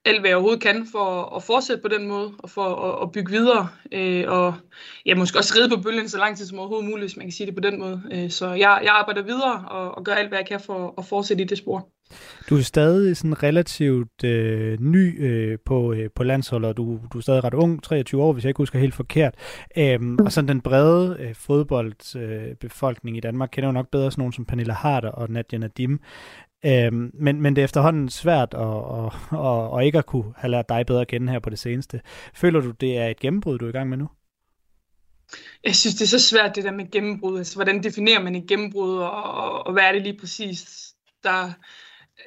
[0.05, 3.11] alt, hvad jeg overhovedet kan for at fortsætte på den måde, og for at, at
[3.11, 4.53] bygge videre, øh, og
[5.05, 7.31] ja, måske også ride på bølgen så lang tid som overhovedet muligt, hvis man kan
[7.31, 8.01] sige det på den måde.
[8.11, 11.05] Øh, så jeg, jeg arbejder videre og, og gør alt, hvad jeg kan for at
[11.05, 11.89] fortsætte i det spor.
[12.49, 17.17] Du er stadig sådan relativt øh, ny øh, på, øh, på landsholdet, og du, du
[17.17, 19.35] er stadig ret ung, 23 år, hvis jeg ikke husker helt forkert.
[19.77, 24.21] Øhm, og sådan den brede øh, fodboldbefolkning øh, i Danmark kender jo nok bedre sådan
[24.21, 25.99] nogen som Pernille Harder og Nadia Nadim.
[26.65, 30.51] Øhm, men, men det er efterhånden svært at, at, at, at ikke at kunne have
[30.51, 32.01] lært dig bedre at kende her på det seneste.
[32.33, 34.09] Føler du, det er et gennembrud, du er i gang med nu?
[35.63, 37.37] Jeg synes, det er så svært, det der med gennembrud.
[37.37, 41.51] Altså, hvordan definerer man et gennembrud, og, og, og hvad er det lige præcis, der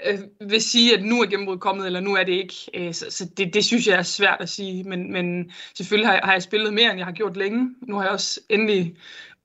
[0.07, 0.19] øh,
[0.51, 2.55] vil sige, at nu er gennembruddet kommet, eller nu er det ikke.
[2.75, 6.15] Øh, så så det, det synes jeg er svært at sige, men, men selvfølgelig har
[6.15, 7.75] jeg, har jeg spillet mere, end jeg har gjort længe.
[7.89, 8.97] Nu har jeg også endelig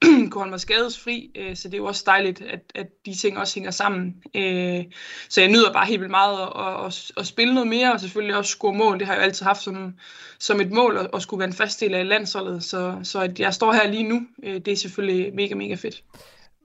[0.32, 3.38] kunne holde mig skadesfri, øh, så det er jo også dejligt, at, at de ting
[3.38, 4.16] også hænger sammen.
[4.36, 4.84] Øh,
[5.30, 8.00] så jeg nyder bare helt vildt meget at, at, at, at spille noget mere, og
[8.00, 9.00] selvfølgelig også score mål.
[9.00, 9.94] Det har jeg jo altid haft som,
[10.40, 12.64] som et mål, at, at skulle være en fast del af landsholdet.
[12.64, 16.04] Så, så at jeg står her lige nu, øh, det er selvfølgelig mega, mega fedt.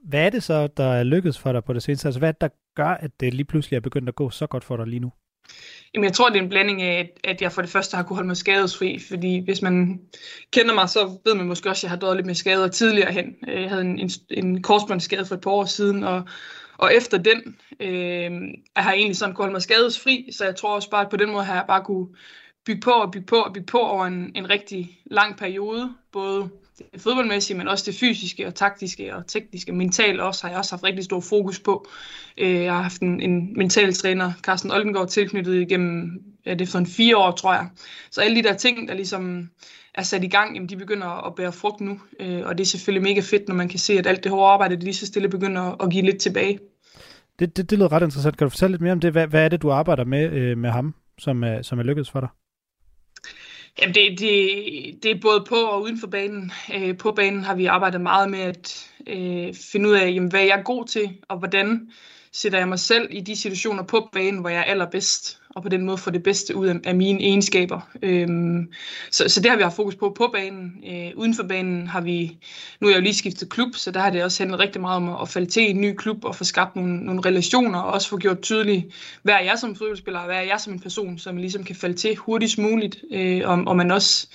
[0.03, 2.07] Hvad er det så, der er lykkedes for dig på det seneste?
[2.07, 4.47] Altså, hvad er det, der gør, at det lige pludselig er begyndt at gå så
[4.47, 5.11] godt for dig lige nu?
[5.93, 8.15] Jamen, jeg tror, det er en blanding af, at jeg for det første har kunne
[8.15, 10.01] holde mig skadesfri, fordi hvis man
[10.51, 13.11] kender mig, så ved man måske også, at jeg har døjet lidt med skader tidligere
[13.11, 13.35] hen.
[13.47, 16.23] Øh, jeg havde en, en, en korsbåndsskade for et par år siden, og,
[16.77, 18.31] og efter den øh,
[18.75, 21.09] jeg har jeg egentlig sådan kunne holde mig skadesfri, så jeg tror også bare, at
[21.09, 22.07] på den måde har jeg bare kunne
[22.69, 26.49] bygge på og bygge på og bygge på over en, en rigtig lang periode, både
[26.77, 29.71] det fodboldmæssige, men også det fysiske og taktiske og tekniske.
[29.71, 31.87] Mentalt også har jeg også haft rigtig stor fokus på.
[32.37, 36.71] Øh, jeg har haft en, en mental træner, Carsten Oldengård, tilknyttet igennem ja, det er
[36.71, 37.67] for en fire år, tror jeg.
[38.11, 39.49] Så alle de der ting, der ligesom
[39.95, 41.99] er sat i gang, jamen de begynder at bære frugt nu.
[42.19, 44.51] Øh, og det er selvfølgelig mega fedt, når man kan se, at alt det hårde
[44.51, 46.59] arbejde, det lige så stille begynder at give lidt tilbage.
[47.39, 48.37] Det, det, det lyder ret interessant.
[48.37, 49.11] Kan du fortælle lidt mere om det?
[49.11, 52.09] Hvad, hvad er det, du arbejder med øh, med ham, som er, som er lykkedes
[52.09, 52.29] for dig?
[53.81, 56.51] Jamen det, det, det er både på og uden for banen.
[56.75, 60.41] Øh, på banen har vi arbejdet meget med at øh, finde ud af, jamen, hvad
[60.41, 61.91] jeg er god til, og hvordan
[62.33, 65.69] sætter jeg mig selv i de situationer på banen, hvor jeg er allerbedst, og på
[65.69, 67.89] den måde få det bedste ud af, af mine egenskaber.
[68.03, 68.73] Øhm,
[69.11, 70.83] så, så det har vi haft fokus på på banen.
[70.87, 72.37] Øh, uden for banen har vi,
[72.79, 74.97] nu er jeg jo lige skiftet klub, så der har det også handlet rigtig meget
[74.97, 77.79] om at, at falde til i en ny klub og få skabt nogle, nogle relationer,
[77.79, 78.85] og også få gjort tydeligt,
[79.23, 81.75] hvad er jeg som fodboldspiller, og hvad er jeg som en person, som ligesom kan
[81.75, 84.27] falde til hurtigst muligt, øh, og, og man også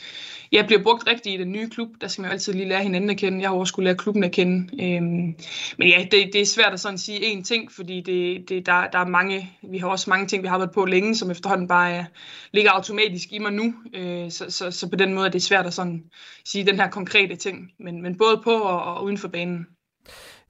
[0.52, 1.88] jeg bliver brugt rigtigt i den nye klub.
[2.00, 3.40] Der skal man jo altid lige lære hinanden at kende.
[3.40, 4.85] Jeg har også skulle lære klubben at kende.
[4.85, 5.37] Øhm,
[5.78, 8.87] men ja, det, det er svært at sådan sige én ting, fordi det, det, der,
[8.87, 11.68] der er mange, vi har også mange ting, vi har været på længe, som efterhånden
[11.68, 12.04] bare er,
[12.52, 13.74] ligger automatisk i mig nu.
[13.94, 16.04] Øh, så, så, så, på den måde er det svært at sådan
[16.44, 17.70] sige den her konkrete ting.
[17.78, 19.66] Men, men både på og, og uden for banen.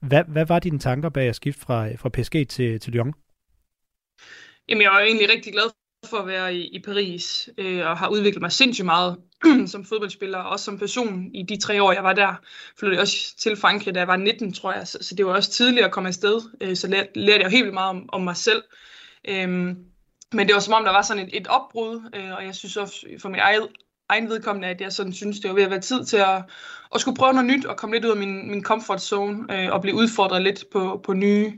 [0.00, 3.14] Hvad, hvad var dine tanker bag at skifte fra, fra PSG til, til Lyon?
[4.68, 5.70] Jamen, jeg er egentlig rigtig glad
[6.06, 9.16] for at være i, i Paris, øh, og har udviklet mig sindssygt meget
[9.72, 12.34] som fodboldspiller, og også som person i de tre år, jeg var der.
[12.78, 15.50] Flyttede også til Frankrig, da jeg var 19, tror jeg, så, så det var også
[15.50, 18.20] tidligt at komme afsted, øh, så lærte, lærte jeg jo helt vildt meget om, om
[18.20, 18.62] mig selv.
[19.28, 19.76] Øhm,
[20.32, 22.76] men det var som om, der var sådan et, et opbrud, øh, og jeg synes
[22.76, 23.68] også for mit eget,
[24.08, 26.42] egen vedkommende, at jeg sådan synes, det var ved at være tid til at,
[26.94, 29.72] at skulle prøve noget nyt og komme lidt ud af min, min comfort zone øh,
[29.72, 31.52] og blive udfordret lidt på, på nye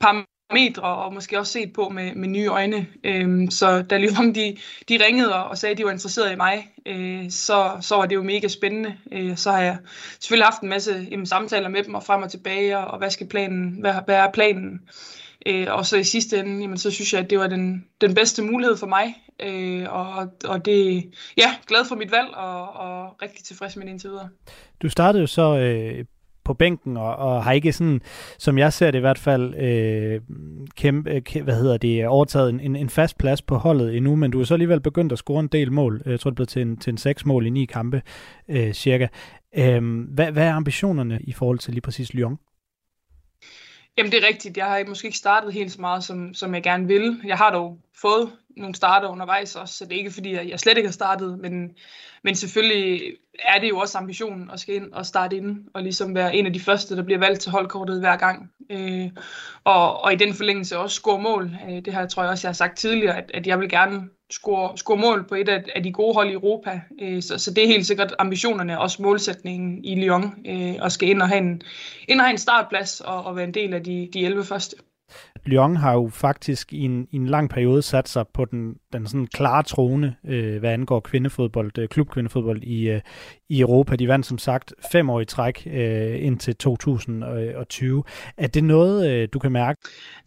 [0.00, 2.86] parametre parametre og måske også set på med, med nye øjne.
[3.04, 4.56] Øhm, så da Lyon de,
[4.88, 8.14] de ringede og sagde, at de var interesseret i mig, øh, så, så var det
[8.14, 8.94] jo mega spændende.
[9.12, 9.76] Øh, så har jeg
[10.20, 13.10] selvfølgelig haft en masse jamen, samtaler med dem og frem og tilbage, og, og hvad
[13.10, 14.80] skal planen, hvad, hvad er planen?
[15.46, 18.14] Øh, og så i sidste ende, jamen, så synes jeg, at det var den, den
[18.14, 19.14] bedste mulighed for mig.
[19.40, 21.04] Øh, og, og det,
[21.36, 24.28] ja, glad for mit valg og, og rigtig tilfreds med det indtil videre.
[24.82, 26.04] Du startede jo så øh,
[26.44, 28.00] på bænken, og, og har ikke sådan,
[28.38, 30.20] som jeg ser det i hvert fald, øh,
[30.76, 34.16] kæmpe, øh, kæmpe, hvad hedder det, overtaget en, en, en fast plads på holdet endnu,
[34.16, 36.02] men du er så alligevel begyndt at score en del mål.
[36.06, 38.02] Jeg tror, det blev til en, til en seks mål i ni kampe,
[38.48, 39.06] øh, cirka.
[39.56, 42.38] Øh, hvad, hvad er ambitionerne i forhold til lige præcis Lyon?
[43.98, 44.56] Jamen det er rigtigt.
[44.56, 47.20] Jeg har måske ikke startet helt så meget, som, som jeg gerne vil.
[47.24, 50.76] Jeg har dog fået nogle starter undervejs også, så det er ikke fordi, jeg slet
[50.76, 51.70] ikke har startet, men,
[52.24, 53.02] men selvfølgelig
[53.48, 56.46] er det jo også ambitionen at skal ind og starte ind, og ligesom være en
[56.46, 58.50] af de første, der bliver valgt til holdkortet hver gang.
[58.70, 59.10] Øh,
[59.64, 61.50] og, og i den forlængelse også score mål.
[61.68, 64.08] Øh, det her tror jeg også, jeg har sagt tidligere, at, at jeg vil gerne
[64.30, 66.80] score, score mål på et af, af de gode hold i Europa.
[67.00, 71.08] Øh, så, så det er helt sikkert ambitionerne, også målsætningen i Lyon, øh, og skal
[71.08, 71.62] ind og have en,
[72.08, 74.76] ind og have en startplads og, og være en del af de, de 11 første.
[75.44, 79.06] Lyon har jo faktisk i en, i en lang periode sat sig på den, den
[79.06, 83.00] sådan klare trone, øh, hvad angår kvindefodbold, øh, klubkvindefodbold i, øh,
[83.48, 83.96] i Europa.
[83.96, 88.04] De vandt som sagt fem år i træk øh, indtil 2020.
[88.36, 89.80] Er det noget, øh, du kan mærke?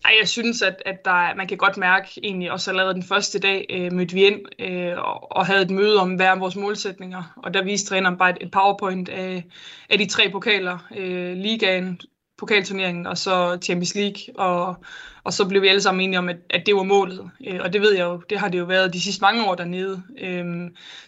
[0.04, 3.39] Nej, jeg synes, at, at der, man kan godt mærke egentlig også allerede den første
[3.39, 4.93] dag øh, mødte vi ind øh,
[5.32, 7.34] og, havde et møde om, hvad er vores målsætninger.
[7.43, 9.43] Og der viste træneren bare et, et powerpoint af,
[9.89, 10.78] af de tre pokaler.
[10.97, 11.99] Øh, ligaen,
[12.38, 14.76] pokalturneringen og så Champions League, og,
[15.25, 17.29] og så blev vi alle sammen enige om, at, at det var målet.
[17.47, 19.55] Øh, og det ved jeg jo, det har det jo været de sidste mange år
[19.55, 20.03] dernede.
[20.21, 20.45] Øh,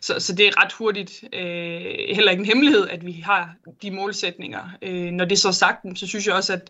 [0.02, 1.82] så, så det er ret hurtigt øh,
[2.16, 4.70] heller ikke en hemmelighed, at vi har de målsætninger.
[4.82, 6.70] Øh, når det så er sagt, så synes jeg også, at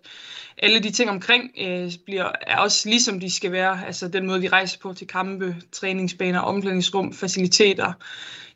[0.57, 3.85] alle de ting omkring øh, bliver, er også ligesom de skal være.
[3.85, 7.93] Altså den måde, vi rejser på til kampe, træningsbaner, omklædningsrum, faciliteter,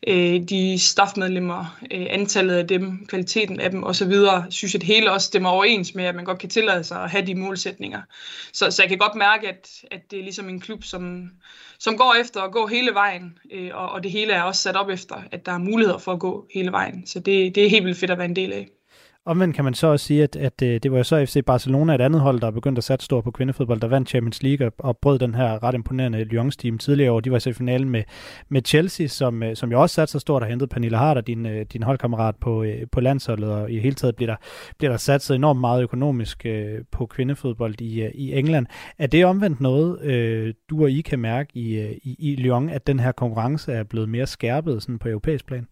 [0.08, 4.13] øh, de staffmedlemmer, øh, antallet af dem, kvaliteten af dem osv.,
[4.49, 7.10] synes jeg det hele også stemmer overens med, at man godt kan tillade sig at
[7.10, 8.01] have de målsætninger.
[8.54, 11.30] Så, så jeg kan godt mærke, at, at det er ligesom en klub, som,
[11.80, 14.76] som går efter at gå hele vejen, øh, og, og det hele er også sat
[14.76, 17.08] op efter, at der er muligheder for at gå hele vejen.
[17.08, 18.67] Så det, det er helt vildt fedt at være en del af.
[19.25, 21.95] Omvendt kan man så også sige, at, at øh, det var jo så FC Barcelona,
[21.95, 24.97] et andet hold, der begyndte at satse stort på kvindefodbold, der vandt Champions League og
[24.97, 27.19] brød den her ret imponerende Lyon-team tidligere år.
[27.19, 28.03] De var i finalen med,
[28.49, 31.45] med Chelsea, som, øh, som jo også satte sig stort og hentede Pernille Harder, din,
[31.45, 34.38] øh, din holdkammerat på, på landsholdet, og i hele taget bliver der,
[34.77, 36.45] bliver der satset enormt meget økonomisk
[36.91, 38.67] på kvindefodbold i, i England.
[38.97, 42.99] Er det omvendt noget, du og I kan mærke i, i, i Lyon, at den
[42.99, 45.67] her konkurrence er blevet mere skærpet sådan på europæisk plan?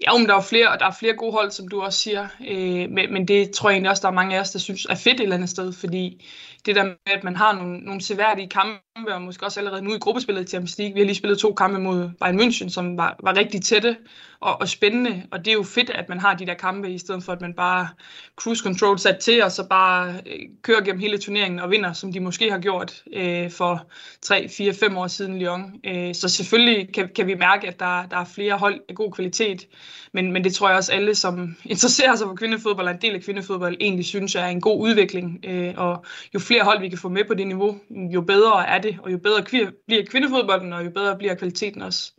[0.00, 2.28] Ja, men der er flere, og der er flere gode hold, som du også siger.
[2.40, 4.84] Øh, men, men det tror jeg egentlig også, der er mange af os, der synes
[4.84, 6.26] er fedt et eller andet sted, fordi
[6.66, 9.94] det der med, at man har nogle, nogle seværdige kampe, og måske også allerede nu
[9.94, 10.94] i gruppespillet i Champions League.
[10.94, 13.96] Vi har lige spillet to kampe mod Bayern München, som var, var rigtig tætte
[14.40, 16.98] og, og spændende, og det er jo fedt, at man har de der kampe, i
[16.98, 17.88] stedet for at man bare
[18.36, 22.12] cruise control sat til, og så bare øh, kører gennem hele turneringen og vinder, som
[22.12, 23.86] de måske har gjort øh, for
[24.22, 25.74] 3, 4, 5 år siden Lyon.
[25.84, 29.12] Øh, så selvfølgelig kan, kan vi mærke, at der, der er flere hold af god
[29.12, 29.66] kvalitet,
[30.12, 33.14] men, men det tror jeg også alle, som interesserer sig for kvindefodbold, og en del
[33.14, 36.04] af kvindefodbold, egentlig synes er en god udvikling, øh, og
[36.34, 39.12] jo flere hold, vi kan få med på det niveau, jo bedre er det, og
[39.12, 39.42] jo bedre
[39.86, 42.12] bliver kvindefodbolden, og jo bedre bliver kvaliteten også.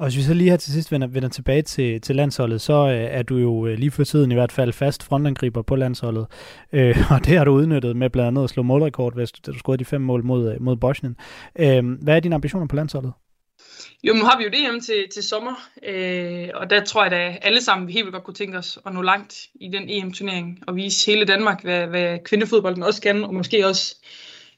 [0.00, 2.72] Og hvis vi så lige her til sidst vender, vender tilbage til, til landsholdet, så
[2.72, 6.26] øh, er du jo øh, lige for tiden i hvert fald fast frontangriber på landsholdet.
[6.72, 9.58] Øh, og det har du udnyttet med blandt andet at slå målrekord, hvis du, du
[9.58, 11.16] scorede de fem mål mod, mod Bosnien.
[11.58, 13.12] Øh, hvad er dine ambitioner på landsholdet?
[14.04, 15.54] Jo, nu har vi jo det hjemme til, til sommer,
[15.88, 18.78] øh, og der tror jeg da alle sammen, vi helt vildt godt kunne tænke os
[18.86, 23.24] at nå langt i den EM-turnering, og vise hele Danmark, hvad, hvad kvindefodbolden også kan,
[23.24, 23.96] og måske også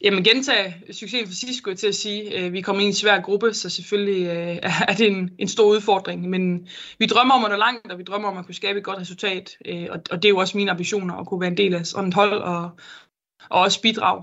[0.05, 2.39] jamen, gentage succesen for sidst, skulle jeg til at sige.
[2.39, 4.57] Øh, vi kommer i en svær gruppe, så selvfølgelig øh,
[4.89, 8.03] er det en, en stor udfordring, men vi drømmer om at nå langt, og vi
[8.03, 10.57] drømmer om at kunne skabe et godt resultat, øh, og, og det er jo også
[10.57, 12.71] mine ambitioner, at kunne være en del af sådan et hold, og,
[13.51, 14.23] og også bidrage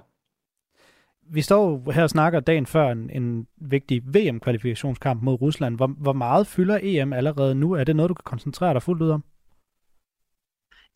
[1.31, 5.75] vi står her og snakker dagen før en, en vigtig VM-kvalifikationskamp mod Rusland.
[5.75, 7.71] Hvor, hvor meget fylder EM allerede nu?
[7.71, 9.23] Er det noget, du kan koncentrere dig fuldt ud om?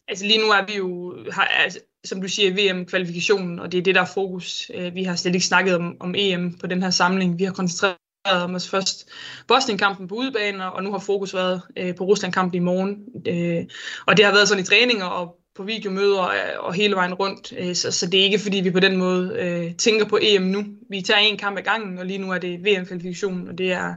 [0.07, 3.81] Altså lige nu er vi jo, har, altså, som du siger, VM-kvalifikationen, og det er
[3.81, 4.71] det, der er fokus.
[4.73, 7.39] Øh, vi har slet ikke snakket om, om EM på den her samling.
[7.39, 9.09] Vi har koncentreret om os først
[9.47, 12.97] Bosnien-kampen på udebane, og nu har fokus været øh, på Rusland-kampen i morgen.
[13.27, 13.65] Øh,
[14.05, 17.53] og det har været sådan i træninger og på videomøder øh, og hele vejen rundt.
[17.57, 20.41] Øh, så, så det er ikke fordi, vi på den måde øh, tænker på EM
[20.41, 20.65] nu.
[20.89, 23.93] Vi tager en kamp ad gangen, og lige nu er det VM-kvalifikationen, og det er,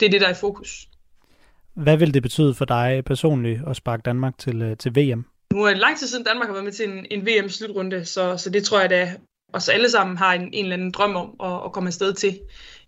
[0.00, 0.88] det er det, der er i fokus.
[1.74, 5.24] Hvad vil det betyde for dig personligt at sparke Danmark til, øh, til VM?
[5.58, 8.36] Nu er det lang tid siden Danmark har været med til en, en VM-slutrunde, så,
[8.36, 9.16] så det tror jeg da
[9.52, 12.40] os alle sammen har en, en eller anden drøm om at, at komme afsted til.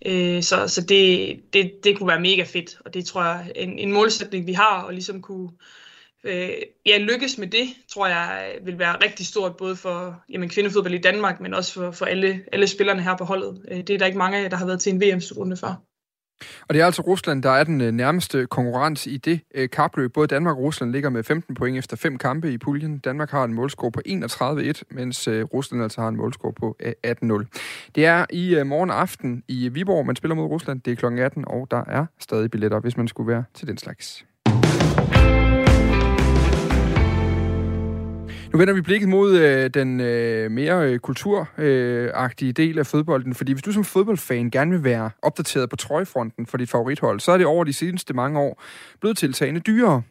[0.07, 3.79] Øh, så så det, det, det kunne være mega fedt, og det tror jeg en,
[3.79, 5.51] en målsætning, vi har, og ligesom kunne,
[6.25, 6.51] øh,
[6.87, 10.99] ja, lykkes med det, tror jeg vil være rigtig stort, både for jamen, kvindefodbold i
[10.99, 13.63] Danmark, men også for, for alle, alle spillerne her på holdet.
[13.71, 15.90] Øh, det er der ikke mange der har været til en VM-slutrunde før.
[16.69, 20.13] Og det er altså Rusland, der er den øh, nærmeste konkurrence i det øh, kapløb.
[20.13, 22.99] Både Danmark og Rusland ligger med 15 point efter fem kampe i puljen.
[22.99, 26.77] Danmark har en målscore på 31-1, mens øh, Rusland altså har en målscore på
[27.07, 27.91] 18-0.
[27.95, 30.81] Det er i morgen aften i Viborg, man spiller mod Rusland.
[30.81, 31.19] Det er kl.
[31.19, 34.25] 18, og der er stadig billetter, hvis man skulle være til den slags.
[38.53, 43.35] Nu vender vi blikket mod øh, den øh, mere øh, kulturagtige øh, del af fodbolden,
[43.35, 47.33] fordi hvis du som fodboldfan gerne vil være opdateret på trøjefronten for dit favorithold, så
[47.33, 48.63] er det over de seneste mange år
[49.01, 50.03] blevet tiltagende dyrere.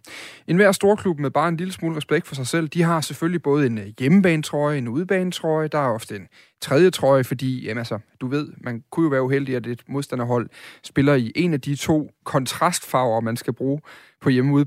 [0.47, 3.41] En hver storklub med bare en lille smule respekt for sig selv, de har selvfølgelig
[3.41, 6.27] både en øh, hjemmebanetrøje, en udebanetrøje, der er ofte en
[6.61, 10.49] tredje trøje, fordi, jamen altså, du ved, man kunne jo være uheldig, at et modstanderhold
[10.83, 13.81] spiller i en af de to kontrastfarver, man skal bruge
[14.21, 14.65] på hjemme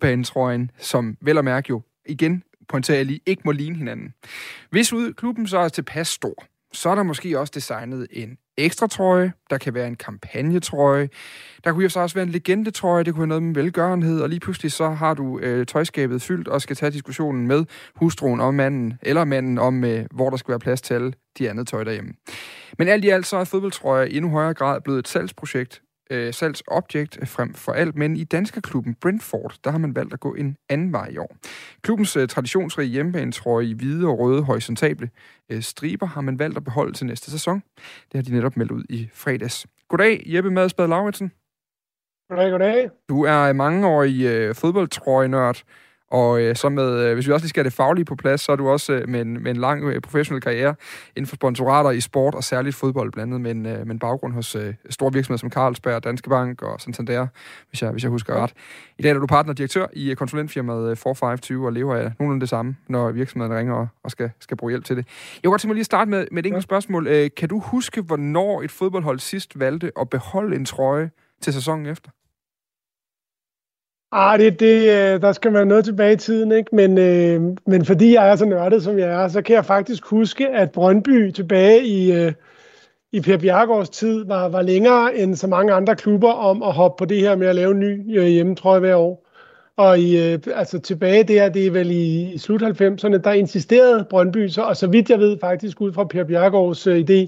[0.78, 4.14] som vel og mærke jo igen pointerer jeg lige, ikke må ligne hinanden.
[4.70, 8.86] Hvis ud, klubben så er tilpas stor, så er der måske også designet en ekstra
[8.86, 11.08] trøje, der kan være en kampagnetrøje,
[11.64, 14.28] der kunne jo så også være en legendetrøje, det kunne være noget med velgørenhed, og
[14.28, 17.64] lige pludselig så har du øh, tøjskabet fyldt og skal tage diskussionen med
[17.96, 21.50] hustruen om manden, eller manden om, øh, hvor der skal være plads til alle de
[21.50, 22.12] andre tøj derhjemme.
[22.78, 26.34] Men alt i alt så er fodboldtrøjer i endnu højere grad blevet et salgsprojekt, øh,
[26.34, 30.34] salgsobjekt frem for alt, men i danske klubben Brentford, der har man valgt at gå
[30.34, 31.36] en anden vej i år.
[31.82, 35.10] Klubbens øh, traditionsrige hjemmebanetrøje i hvide og røde horisontable
[35.50, 37.62] øh, striber har man valgt at beholde til næste sæson.
[38.12, 39.66] Det har de netop meldt ud i fredags.
[39.88, 41.32] Goddag, Jeppe Madspad Lauritsen.
[42.28, 42.90] Goddag, goddag.
[43.08, 45.62] Du er mangeårig øh, fodboldtrøjenørd,
[46.12, 48.40] Og øh, så med, øh, hvis vi også lige skal have det faglige på plads,
[48.40, 50.74] så er du også øh, med, en, med en lang øh, professionel karriere
[51.16, 53.98] inden for sponsorater i sport og særligt fodbold, blandt andet med en, øh, med en
[53.98, 57.26] baggrund hos øh, store virksomheder som Carlsberg, Danske Bank og Santander,
[57.68, 58.52] hvis jeg, hvis jeg husker ret.
[58.98, 62.12] I dag er du partner og direktør i øh, konsulentfirmaet 452 øh, og lever af
[62.18, 65.06] nogenlunde det samme, når virksomheden ringer og, og skal, skal bruge hjælp til det.
[65.06, 67.06] Jeg vil godt tænke mig lige at starte med, med et enkelt spørgsmål.
[67.06, 71.86] Øh, kan du huske, hvornår et fodboldhold sidst valgte at beholde en trøje til sæsonen
[71.86, 72.10] efter?
[74.14, 76.76] Ah, det, det, øh, der skal man noget tilbage i tiden, ikke?
[76.76, 80.06] Men, øh, men fordi jeg er så nørdet, som jeg er, så kan jeg faktisk
[80.06, 82.32] huske, at Brøndby tilbage i, øh,
[83.12, 87.00] i Per Bjergårds tid var, var længere end så mange andre klubber om at hoppe
[87.00, 89.28] på det her med at lave en ny øh, hjemmetrøje hver år.
[89.76, 94.06] Og i, øh, altså tilbage der, det er vel i, i slut 90'erne, der insisterede
[94.10, 97.26] Brøndby, så, og så vidt jeg ved faktisk ud fra Per Bjergårds øh, idé,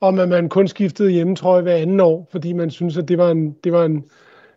[0.00, 3.30] om at man kun skiftede hjemmetrøje hver anden år, fordi man synes, at det var
[3.30, 4.04] en, det var en,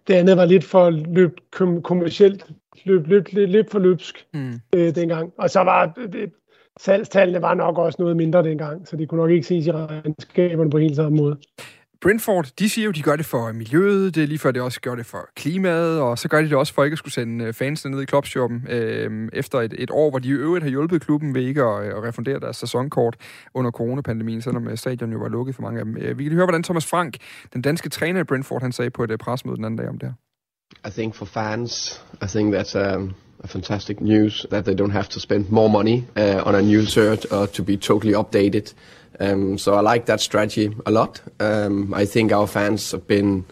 [0.09, 2.45] det andet var lidt for løb, kom, kommercielt,
[2.85, 4.53] løb, løb, løb, lidt for løbsk mm.
[4.75, 5.33] øh, dengang.
[5.37, 6.31] Og så var det,
[6.79, 10.69] salgstallene var nok også noget mindre dengang, så det kunne nok ikke ses i regnskaberne
[10.69, 11.37] på helt samme måde.
[12.01, 14.81] Brentford, de siger jo, de gør det for miljøet, det er lige før det også
[14.81, 17.45] gør det for klimaet, og så gør de det også for ikke at skulle sende
[17.45, 20.69] øh, fansene ned i klubshoppen øh, efter et, et år, hvor de i øvrigt har
[20.69, 23.15] hjulpet klubben ved ikke at, øh, at refundere deres sæsonkort
[23.53, 26.17] under coronapandemien, selvom øh, stadion jo var lukket for mange af dem.
[26.17, 27.17] Vi kan høre, hvordan Thomas Frank,
[27.53, 30.13] den danske træner i Brentford, han sagde på et pressemøde den anden dag om det
[30.87, 35.09] I think for fans, I think that's um, a fantastic news that they don't have
[35.09, 38.73] to spend more money uh, on a new shirt or to be totally updated.
[39.19, 41.21] Um, so I like that strategy a lot.
[41.39, 43.45] Um, I think our fans have been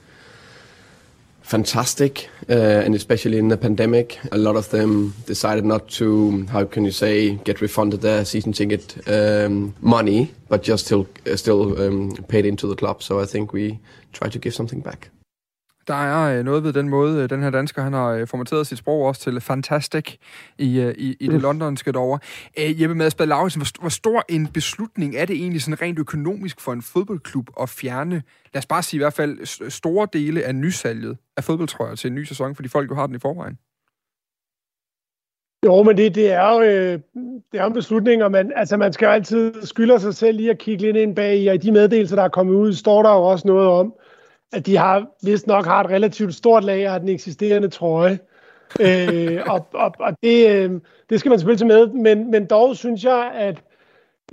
[1.42, 6.66] fantastic, uh, and especially in the pandemic, a lot of them decided not to, how
[6.66, 12.12] can you say, get refunded their season ticket um, money, but just still still um,
[12.28, 13.02] paid into the club.
[13.02, 13.80] So I think we
[14.12, 15.10] try to give something back.
[15.88, 18.68] Der er øh, noget ved den måde, øh, den her dansker, han har øh, formateret
[18.68, 20.18] sit sprog også til fantastic
[20.58, 22.20] i, i, i det londonske derovre.
[22.58, 26.74] Jeppe Madsbad Lauritsen, hvor, hvor stor en beslutning er det egentlig sådan rent økonomisk for
[26.74, 28.24] en fodboldklub at fjerne,
[28.54, 32.16] lad os bare sige i hvert fald, store dele af nysalget af fodboldtrøjer til en
[32.16, 33.58] ny sæson, fordi folk jo har den i forvejen?
[35.66, 37.00] Jo, men det, det er jo øh,
[37.52, 40.50] det er en beslutning, og man, altså man skal jo altid skylde sig selv lige
[40.50, 43.04] at kigge lidt ind bag i, og i de meddelelser, der er kommet ud, står
[43.04, 43.94] der jo også noget om,
[44.54, 48.20] at de har vist nok har et relativt stort lager af den eksisterende trøje.
[48.86, 50.72] øh, og og, og det, øh,
[51.10, 53.64] det skal man selvfølgelig tage med, men, men dog synes jeg, at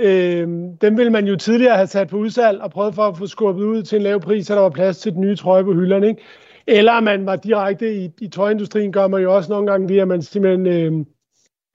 [0.01, 0.49] øh,
[0.81, 3.65] dem ville man jo tidligere have sat på udsalg og prøvet for at få skubbet
[3.65, 6.09] ud til en lav pris, så der var plads til den nye trøje på hylderne.
[6.09, 6.23] Ikke?
[6.67, 10.09] Eller man var direkte i, i tøjindustrien, gør man jo også nogle gange ved, at
[10.09, 11.07] man simpelthen øh,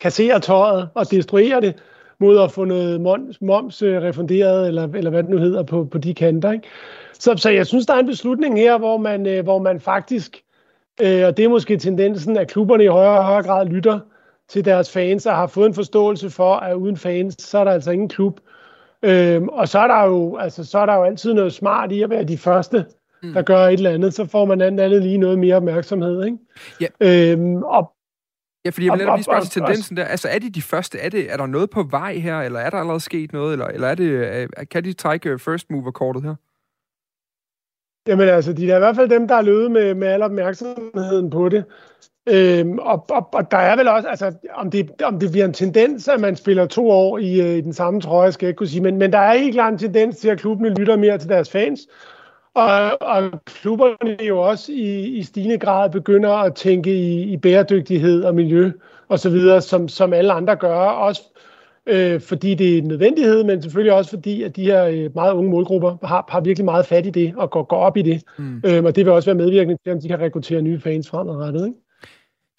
[0.02, 1.75] kasserer tøjet og destruerer det,
[2.19, 5.86] mod at få noget moms, moms øh, refunderet, eller, eller hvad det nu hedder, på,
[5.86, 6.52] på de kanter.
[6.52, 6.67] Ikke?
[7.19, 10.43] Så, så jeg synes, der er en beslutning her, hvor man, øh, hvor man faktisk,
[11.01, 13.99] øh, og det er måske tendensen, at klubberne i højere og højere grad lytter
[14.49, 17.71] til deres fans og har fået en forståelse for, at uden fans, så er der
[17.71, 18.39] altså ingen klub.
[19.03, 22.01] Øh, og så er, der jo, altså, så er der jo altid noget smart i
[22.01, 22.86] at være de første,
[23.23, 23.34] mm.
[23.34, 26.25] der gør et eller andet, så får man andet, andet lige noget mere opmærksomhed.
[26.25, 26.38] Ikke?
[26.82, 26.88] Ja.
[26.99, 27.91] Øhm, og
[28.65, 30.05] Ja, fordi jeg vil lige spørge til tendensen der.
[30.05, 30.99] Altså, er det de første?
[30.99, 33.51] Er, det, er der noget på vej her, eller er der allerede sket noget?
[33.51, 36.36] Eller, eller er det, kan de trække first mover-kortet her?
[38.07, 41.29] Jamen altså, de er i hvert fald dem, der er løbet med, med al opmærksomheden
[41.29, 41.63] på det.
[42.27, 45.53] Øhm, og, og, og der er vel også, altså, om det, om det bliver en
[45.53, 48.57] tendens, at man spiller to år i, øh, i den samme trøje, skal jeg ikke
[48.57, 51.17] kunne sige, men, men der er helt klart en tendens til, at klubbene lytter mere
[51.17, 51.79] til deres fans,
[52.53, 58.23] og, og klubberne jo også i, i stigende grad begynder at tænke i, i bæredygtighed
[58.23, 58.71] og miljø
[59.07, 61.21] og så videre, som, som alle andre gør, også
[61.89, 65.34] øh, fordi det er en nødvendighed, men selvfølgelig også fordi, at de her øh, meget
[65.34, 68.23] unge målgrupper har, har virkelig meget fat i det og går, går op i det.
[68.38, 68.62] Mm.
[68.65, 71.65] Øh, og det vil også være medvirkende til, at de kan rekruttere nye fans fremadrettet.
[71.65, 71.78] Ikke?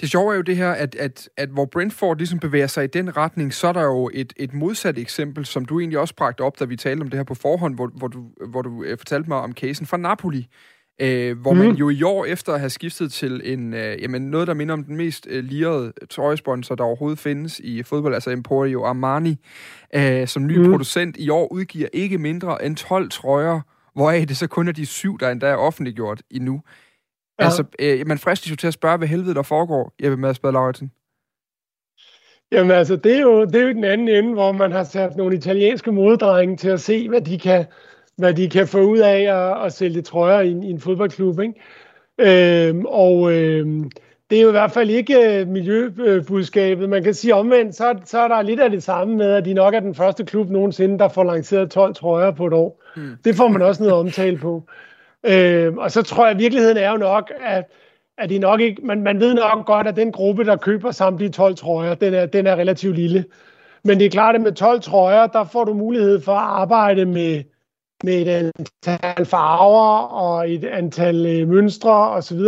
[0.00, 2.86] Det sjove er jo det her, at, at, at hvor Brentford ligesom bevæger sig i
[2.86, 6.40] den retning, så er der jo et, et modsat eksempel, som du egentlig også bragte
[6.40, 8.98] op, da vi talte om det her på forhånd, hvor, hvor du, hvor du øh,
[8.98, 10.46] fortalte mig om casen fra Napoli,
[11.00, 11.58] øh, hvor mm.
[11.58, 14.72] man jo i år efter at have skiftet til en, øh, jamen noget, der minder
[14.72, 19.36] om den mest øh, lirede trøjesponsor, der overhovedet findes i fodbold, altså Emporio Armani,
[19.94, 20.70] øh, som ny mm.
[20.70, 23.60] producent i år udgiver ikke mindre end 12 trøjer,
[23.94, 26.62] hvoraf det så kun er de syv, der endda er offentliggjort endnu.
[27.40, 27.44] Ja.
[27.44, 30.90] Altså, øh, man fristes jo til at spørge, hvad helvede der foregår, Jeppe Madsbad Lauritsen.
[32.52, 35.16] Jamen altså, det er, jo, det er jo den anden ende, hvor man har sat
[35.16, 37.64] nogle italienske moddrenge til at se, hvad de kan,
[38.20, 41.40] hvad de kan få ud af at, at sælge trøjer i, i en fodboldklub.
[41.40, 41.54] Ikke?
[42.18, 43.90] Øhm, og øhm,
[44.30, 46.88] det er jo i hvert fald ikke øh, miljøbudskabet.
[46.88, 49.54] Man kan sige omvendt, så, så er der lidt af det samme med, at de
[49.54, 52.82] nok er den første klub nogensinde, der får lanceret 12 trøjer på et år.
[52.96, 53.16] Mm.
[53.24, 54.64] Det får man også noget omtale på.
[55.24, 57.64] Øhm, og så tror jeg, at virkeligheden er jo nok, at,
[58.18, 61.30] er det nok ikke, man, man ved nok godt, at den gruppe, der køber samtlige
[61.30, 63.24] 12 trøjer, den er, den er relativt lille.
[63.84, 67.06] Men det er klart, at med 12 trøjer, der får du mulighed for at arbejde
[67.06, 67.42] med,
[68.04, 72.40] med et antal farver og et antal øh, mønstre osv.,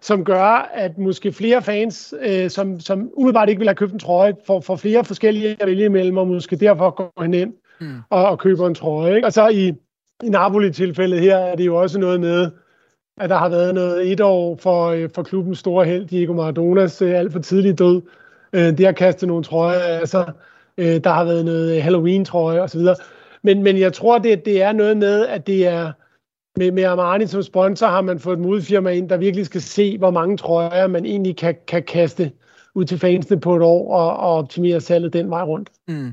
[0.00, 3.98] som gør, at måske flere fans, øh, som, som umiddelbart ikke vil have købt en
[3.98, 7.96] trøje, får, får flere forskellige at vælge imellem, og måske derfor går hen ind mm.
[8.10, 9.16] og, og køber en trøje.
[9.16, 9.26] Ikke?
[9.26, 9.68] Og så i,
[10.22, 12.50] i Napoli-tilfældet her er det jo også noget med,
[13.20, 17.02] at der har været noget et år for, øh, for klubbens store held, Diego Maradonas
[17.02, 18.02] øh, alt for tidlig død.
[18.52, 20.32] Øh, det har kastet nogle trøjer sig.
[20.78, 22.80] Øh, der har været noget Halloween-trøje osv.
[23.44, 25.92] Men, men jeg tror, det, det er noget med, at det er
[26.56, 29.98] med, med Armani som sponsor, har man fået et modefirma ind, der virkelig skal se,
[29.98, 32.32] hvor mange trøjer man egentlig kan, kan kaste
[32.74, 35.70] ud til fansene på et år og, og optimere salget den vej rundt.
[35.88, 36.12] Mm.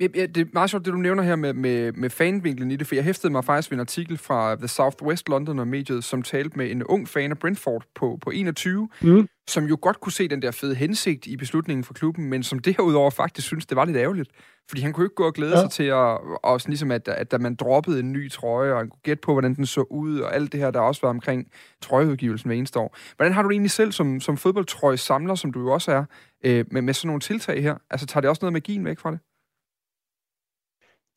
[0.00, 2.86] Ja, det er meget sjovt, det du nævner her med, med, med fanvinklen i det,
[2.86, 6.22] for jeg hæftede mig faktisk ved en artikel fra The Southwest London og mediet, som
[6.22, 9.28] talte med en ung fan af Brentford på, på 21, mm.
[9.50, 12.58] Som jo godt kunne se den der fede hensigt i beslutningen for klubben, men som
[12.58, 14.30] derudover faktisk synes, det var lidt ærgerligt.
[14.68, 15.60] Fordi han kunne ikke gå og glæde ja.
[15.60, 18.78] sig til at, og sådan ligesom at, at, at man droppede en ny trøje, og
[18.78, 21.08] han kunne gætte på, hvordan den så ud, og alt det her, der også var
[21.08, 22.96] omkring trøjeudgivelsen hver eneste år.
[23.16, 26.04] Hvordan har du egentlig selv som, som fodboldtrøje samler, som du jo også er,
[26.44, 27.74] øh, med, med sådan nogle tiltag her?
[27.90, 29.18] Altså tager det også noget magien væk fra det?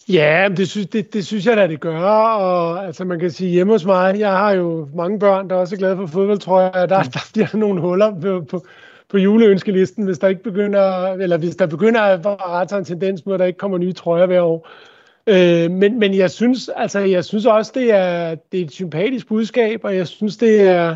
[0.09, 1.99] Ja, det synes, det, det synes jeg da, det gør.
[1.99, 5.75] Og altså, man kan sige, hjemme hos mig, jeg har jo mange børn, der også
[5.75, 6.89] er glade for fodbold, tror jeg.
[6.89, 8.65] Der, der bliver nogle huller på, på,
[9.09, 13.33] på juleønskelisten, hvis der ikke begynder, eller hvis der begynder at rette en tendens mod,
[13.33, 14.69] at der ikke kommer nye trøjer hver år.
[15.27, 19.27] Øh, men, men jeg synes, altså, jeg synes også, det er, det er et sympatisk
[19.27, 20.95] budskab, og jeg synes, det er,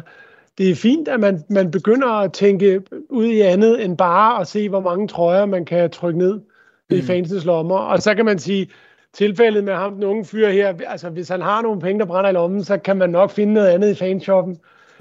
[0.57, 4.47] det er fint, at man, man begynder at tænke ud i andet, end bare at
[4.47, 6.33] se, hvor mange trøjer man kan trykke ned
[6.89, 6.97] mm.
[6.97, 7.77] i fansens lommer.
[7.77, 8.67] Og så kan man sige,
[9.13, 12.29] tilfældet med ham, den unge fyr her, altså hvis han har nogle penge, der brænder
[12.29, 14.57] i lommen, så kan man nok finde noget andet i fanshoppen,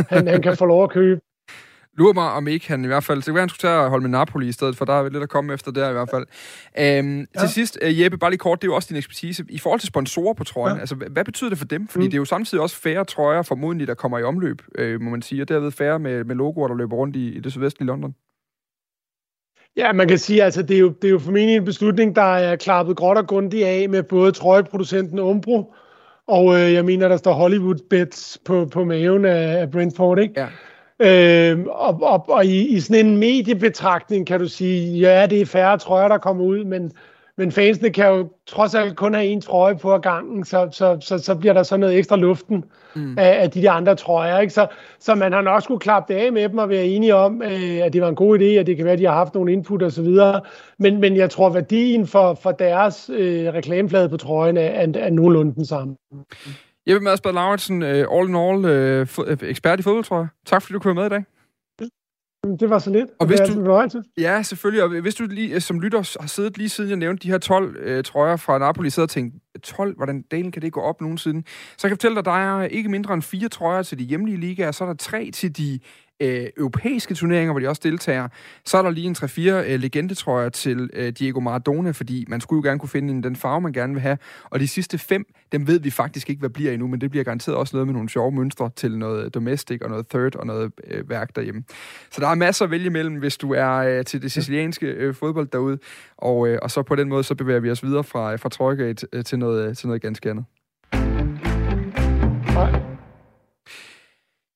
[0.09, 1.21] han, han kan få lov at købe.
[1.99, 3.19] Lurer mig, om ikke han i hvert fald...
[3.19, 5.23] Det kan han skulle tage at holde med Napoli i stedet, for der er lidt
[5.23, 6.27] at komme efter der i hvert fald.
[6.79, 7.41] Øhm, ja.
[7.41, 9.45] Til sidst, uh, Jeppe, bare lige kort, det er jo også din ekspertise.
[9.49, 10.81] I forhold til sponsorer på trøjen, ja.
[10.81, 11.89] altså hvad betyder det for dem?
[11.89, 12.11] Fordi mm.
[12.11, 15.23] det er jo samtidig også færre trøjer formodentlig, der kommer i omløb, øh, må man
[15.23, 18.15] sige, og derved færre med, med logoer, der løber rundt i, i det sydvestlige London.
[19.77, 22.37] Ja, man kan sige, altså det er jo, det er jo formentlig en beslutning, der
[22.37, 25.75] er klappet gråt og grundigt af med både trøjeproducenten Umbro,
[26.27, 30.41] og øh, jeg mener, der står Hollywood Bets på, på maven af, af Brentford, ikke?
[30.41, 30.47] Ja.
[31.01, 35.47] Øh, og, og, og i, i sådan en mediebetragtning kan du sige, ja, det er
[35.47, 36.93] færre trøjer, der kommer ud, men
[37.39, 40.99] men fansene kan jo trods alt kun have en trøje på ad gangen, så, så,
[41.01, 42.65] så, så bliver der så noget ekstra luften
[42.95, 43.19] mm.
[43.19, 44.39] af, af de der andre trøjer.
[44.39, 44.53] Ikke?
[44.53, 44.67] Så,
[44.99, 47.79] så man har nok skulle klappe det af med dem og være enige om, øh,
[47.85, 49.53] at det var en god idé, at det kan være, at de har haft nogle
[49.53, 50.41] input og så videre.
[50.79, 55.11] Men, men jeg tror, værdien for, for deres øh, reklameflade på trøjen er, er, er
[55.11, 55.97] nogenlunde den samme.
[56.89, 60.27] Jeppe Madsbad Lauritsen, uh, all in all, uh, ekspert i fodbold, tror jeg.
[60.47, 61.25] Tak fordi du kom med i dag.
[62.61, 63.09] Det var så lidt.
[63.21, 63.63] Og hvis du,
[64.19, 64.85] ja, selvfølgelig.
[64.85, 67.77] Og hvis du lige, som lytter har siddet lige siden jeg nævnte de her 12
[67.77, 71.43] øh, trøjer fra Napoli, sidder og tænkt, 12, hvordan delen kan det gå op nogensinde?
[71.47, 74.37] Så jeg kan fortælle dig, der er ikke mindre end fire trøjer til de hjemlige
[74.37, 75.79] ligaer, så er der tre til de
[76.21, 78.29] øh, europæiske turneringer, hvor de også deltager.
[78.65, 82.59] Så er der lige en 3-4 øh, legendetrøjer til øh, Diego Maradona, fordi man skulle
[82.59, 84.19] jo gerne kunne finde en, den farve, man gerne vil have.
[84.51, 87.25] Og de sidste fem, dem ved vi faktisk ikke, hvad bliver endnu, men det bliver
[87.25, 90.73] garanteret også noget med nogle sjove mønstre til noget domestic og noget third og noget
[90.87, 91.65] øh, værk derhjemme.
[92.11, 95.15] Så der er masser at vælge imellem, hvis du er øh, til det sicilianske øh,
[95.15, 95.79] fodbold derude.
[96.17, 98.49] Og, øh, og så på den måde, så bevæger vi os videre fra, øh, fra
[98.49, 100.45] Trøjgate øh, til, noget, øh, til noget ganske andet.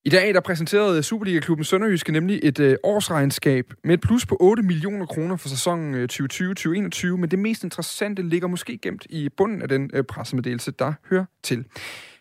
[0.05, 4.63] I dag der præsenterede Superliga-klubben Sønderjyske nemlig et øh, årsregnskab med et plus på 8
[4.63, 9.61] millioner kroner for sæsonen øh, 2020-2021, men det mest interessante ligger måske gemt i bunden
[9.61, 11.65] af den øh, pressemeddelelse, der hører til.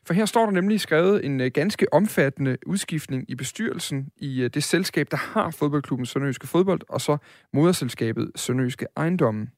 [0.06, 4.50] For her står der nemlig skrevet en øh, ganske omfattende udskiftning i bestyrelsen i øh,
[4.54, 7.16] det selskab, der har fodboldklubben Sønderjyske Fodbold, og så
[7.52, 9.48] moderselskabet Sønderjyske Ejendommen.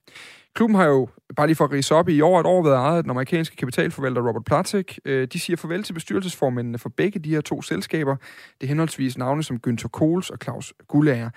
[0.55, 2.96] Klubben har jo, bare lige for at rise op, i over et år været ejet
[2.96, 4.98] af den amerikanske kapitalforvalter Robert Platek.
[5.05, 8.16] Øh, de siger farvel til bestyrelsesformændene for begge de her to selskaber.
[8.61, 11.30] Det er henholdsvis navne som Günther Kohls og Claus Gullager.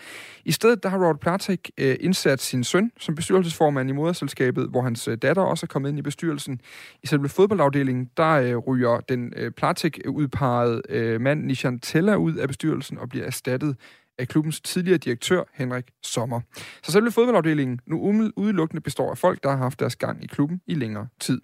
[0.46, 4.82] I stedet der har Robert Platek øh, indsat sin søn som bestyrelsesformand i moderselskabet, hvor
[4.82, 6.62] hans øh, datter også er kommet ind i bestyrelsen.
[7.04, 13.10] I selve fodboldafdelingen, der ryger den Platek udpegede mand Nishan Teller ud af bestyrelsen og
[13.10, 13.76] bliver erstattet
[14.18, 16.42] af klubbens tidligere direktør, Henrik Sommer.
[16.84, 20.62] Så selve fodboldafdelingen nu udelukkende består af folk, der har haft deres gang i klubben
[20.68, 21.42] i længere tid.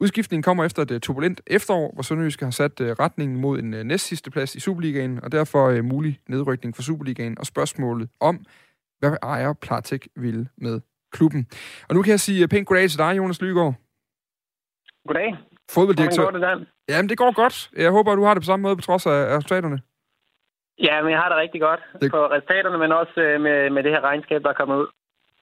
[0.00, 3.74] Udskiftningen kommer efter et uh, turbulent efterår, hvor Sønderjyske har sat uh, retningen mod en
[3.74, 8.44] uh, næstsidste plads i Superligaen, og derfor mulig nedrykning for Superligaen, og spørgsmålet om,
[8.98, 10.80] hvad ejer Platek vil med
[11.12, 11.46] klubben.
[11.88, 13.74] Og nu kan jeg sige pænt goddag til dig, Jonas Lygaard.
[15.08, 15.36] Goddag.
[15.70, 16.22] Fodbolddirektør.
[16.22, 16.66] Hvordan går det, Dan?
[16.88, 17.70] Jamen, det går godt.
[17.76, 19.80] Jeg håber, du har det på samme måde på trods af resultaterne.
[20.78, 22.10] Ja, men jeg har det rigtig godt det...
[22.10, 24.86] på resultaterne, men også øh, med, med det her regnskab, der er kommet ud.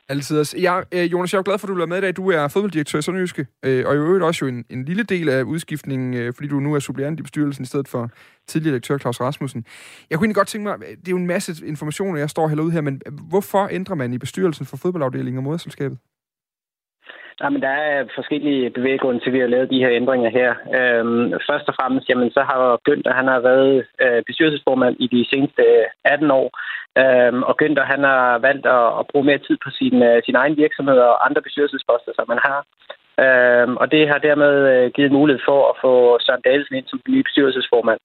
[0.08, 0.58] Altid også.
[0.58, 2.16] Jeg, øh, Jonas, jeg er glad for, at du er med i dag.
[2.16, 5.28] Du er fodbolddirektør i Sønderjyske, øh, og i øvrigt også jo en, en lille del
[5.28, 8.10] af udskiftningen, øh, fordi du nu er suppleant i bestyrelsen i stedet for
[8.46, 9.64] tidligere direktør Claus Rasmussen.
[10.10, 12.64] Jeg kunne egentlig godt tænke mig, det er jo en masse informationer, jeg står hælder
[12.64, 15.98] ud her, men hvorfor ændrer man i bestyrelsen for fodboldafdelingen og moderselskabet?
[17.43, 20.51] Jamen, der er forskellige bevæggrunde til, at vi har lavet de her ændringer her.
[20.78, 25.26] Øhm, først og fremmest, jamen, så har Günther, han har været øh, bestyrelsesformand i de
[25.30, 26.49] seneste øh, 18 år,
[27.03, 30.36] øhm, og Günther, han har valgt at, at bruge mere tid på sin, øh, sin
[30.43, 32.61] egen virksomhed og andre bestyrelsesposter, som man har.
[33.24, 35.93] Øhm, og det har dermed øh, givet mulighed for at få
[36.24, 38.01] Søren Dahlsen ind som ny bestyrelsesformand.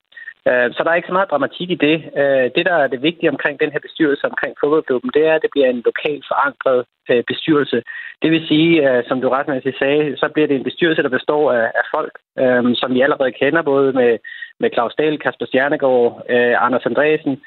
[0.48, 1.96] Øh, så der er ikke så meget dramatik i det.
[2.20, 5.42] Øh, det, der er det vigtige omkring den her bestyrelse omkring fodboldklubben, det er, at
[5.42, 7.82] det bliver en lokalt forankret øh, bestyrelse.
[8.22, 11.52] Det vil sige, øh, som du retmæssigt sagde, så bliver det en bestyrelse, der består
[11.52, 12.14] af folk,
[12.80, 14.18] som vi allerede kender, både med,
[14.60, 16.22] med Claus Dahl, Kasper Stjernegård,
[16.64, 17.40] Anders Andresen,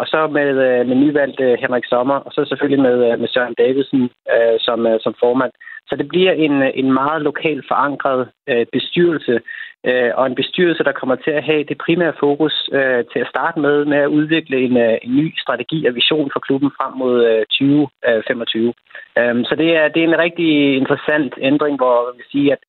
[0.00, 4.10] og så med, med nyvalgt Henrik Sommer, og så selvfølgelig med, med Søren Davidsen
[4.58, 5.52] som, som formand.
[5.88, 8.28] Så det bliver en, en meget lokalt forankret
[8.72, 9.40] bestyrelse,
[9.88, 13.30] øh, og en bestyrelse, der kommer til at have det primære fokus øh, til at
[13.34, 16.92] starte med med at udvikle en, øh, en ny strategi og vision for klubben frem
[17.02, 18.74] mod øh, 2025.
[19.18, 22.62] Øh, så det er, det er en rigtig interessant ændring, hvor vi vil sige, at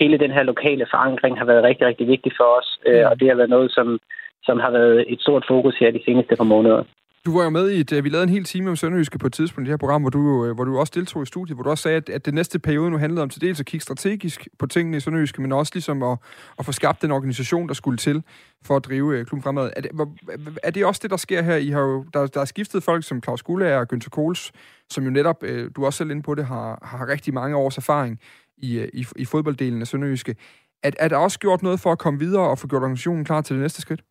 [0.00, 3.28] hele den her lokale forankring har været rigtig, rigtig vigtig for os, øh, og det
[3.28, 3.98] har været noget, som,
[4.44, 6.82] som har været et stort fokus her de seneste par måneder.
[7.26, 9.26] Du var jo med i, et, øh, vi lavede en hel time om Sønderjyske på
[9.26, 11.56] et tidspunkt i det her program, hvor du, øh, hvor du også deltog i studiet,
[11.56, 13.66] hvor du også sagde, at, at det næste periode nu handlede om til dels at
[13.66, 16.18] kigge strategisk på tingene i Sønderjyske, men også ligesom at,
[16.58, 18.22] at få skabt den organisation, der skulle til
[18.64, 19.70] for at drive øh, klubben fremad.
[19.76, 19.90] Er det,
[20.62, 21.56] er det også det, der sker her?
[21.56, 24.52] I har jo, der, der er skiftet folk som Claus Gullager og Günther Kohls,
[24.90, 25.42] som jo netop,
[25.76, 28.20] du er også selv inde på det, har, har rigtig mange års erfaring
[28.56, 30.36] i, i, i fodbolddelen af Sønderjyske.
[30.82, 33.40] Er, er der også gjort noget for at komme videre og få gjort organisationen klar
[33.40, 34.02] til det næste skridt?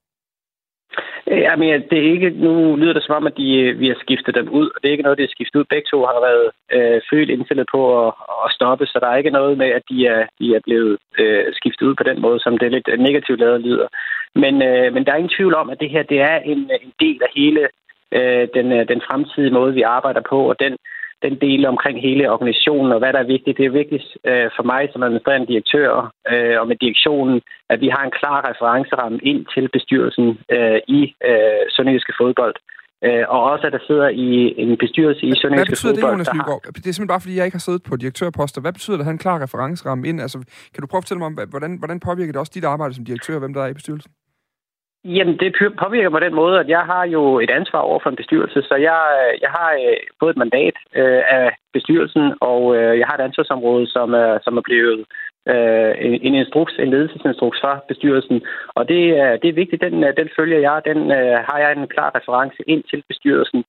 [1.32, 3.97] Øh, jamen, det er ikke, nu lyder det som om, at de, øh, vi har
[3.99, 5.65] skiftet dem ud, og det er ikke noget, de har skiftet ud.
[5.69, 8.13] Begge to har været øh, følt indstillet på at,
[8.45, 11.45] at stoppe, så der er ikke noget med, at de er, de er blevet øh,
[11.53, 13.88] skiftet ud på den måde, som det er lidt negativt lavet lyder.
[14.36, 16.80] Men, øh, men der er ingen tvivl om, at det her det er en, øh,
[16.88, 17.61] en del af hele
[18.17, 20.78] øh, den, øh, den fremtidige måde, vi arbejder på, og den
[21.26, 23.57] den del omkring hele organisationen og hvad der er vigtigt.
[23.57, 25.89] Det er vigtigt øh, for mig som administrerende direktør
[26.32, 27.38] øh, og med direktionen,
[27.73, 32.55] at vi har en klar referenceramme ind til bestyrelsen øh, i øh, Sønderjyske fodbold.
[33.07, 34.30] Øh, og også, at der sidder i
[34.63, 35.55] en bestyrelse i Sønderjyske fodbold.
[35.55, 36.61] Hvad betyder det, Jonas Nygaard?
[36.65, 38.61] Det er simpelthen bare, fordi jeg ikke har siddet på direktørposter.
[38.61, 40.17] Hvad betyder det at have en klar referenceramme ind?
[40.26, 40.38] Altså,
[40.73, 43.05] kan du prøve at fortælle mig om, hvordan, hvordan påvirker det også dit arbejde som
[43.05, 44.11] direktør, hvem der er i bestyrelsen?
[45.06, 48.16] Jamen, det påvirker på den måde, at jeg har jo et ansvar over for en
[48.16, 52.99] bestyrelse, så jeg, øh, jeg har øh, fået et mandat øh, af bestyrelsen, og øh,
[52.99, 55.06] jeg har et ansvarsområde, som er, som er blevet
[55.51, 55.93] øh,
[56.28, 58.41] en instruks, en ledelsesinstruks fra bestyrelsen.
[58.76, 59.01] Og det,
[59.41, 62.58] det er vigtigt, den, øh, den følger jeg, den øh, har jeg en klar reference
[62.68, 63.64] ind til bestyrelsen.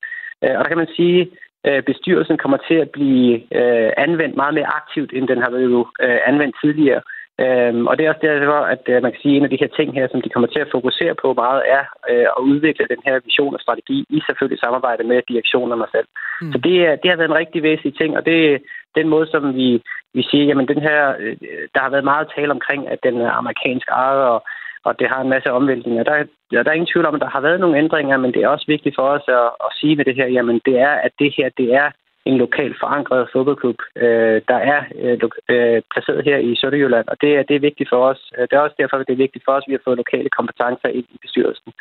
[0.45, 1.31] Øh, og der kan man sige,
[1.65, 5.87] at bestyrelsen kommer til at blive øh, anvendt meget mere aktivt, end den har været
[6.05, 7.03] øh, anvendt tidligere.
[7.45, 9.63] Øhm, og det er også derfor, at uh, man kan sige, at en af de
[9.63, 12.87] her ting her, som de kommer til at fokusere på meget, er uh, at udvikle
[12.93, 16.09] den her vision og strategi i selvfølgelig samarbejde med direktionen og mig selv.
[16.43, 16.53] Mm.
[16.53, 18.59] Så det, det har været en rigtig væsentlig ting, og det er
[18.99, 19.83] den måde, som vi,
[20.15, 21.35] vi siger, jamen den her, uh,
[21.75, 24.39] der har været meget tale omkring, at den er amerikansk ejet, og,
[24.85, 26.03] og det har en masse omvæltninger.
[26.05, 26.15] Der,
[26.51, 28.49] der, der er ingen tvivl om, at der har været nogle ændringer, men det er
[28.49, 31.35] også vigtigt for os at, at sige med det her, jamen det er, at det
[31.37, 31.89] her, det er
[32.31, 35.19] en lokalt forankret fodboldklub, øh, der er øh,
[35.53, 38.21] øh, placeret her i Sønderjylland, og det er, det er vigtigt for os.
[38.39, 40.31] Øh, det er også derfor, det er vigtigt for os, at vi har fået lokale
[40.39, 41.73] kompetencer ind i bestyrelsen.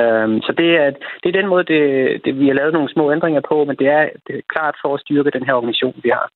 [0.00, 0.90] Øh, så det er,
[1.22, 1.82] det er den måde, det,
[2.24, 4.90] det, vi har lavet nogle små ændringer på, men det er, det er klart for
[4.94, 6.26] at styrke den her organisation, vi har.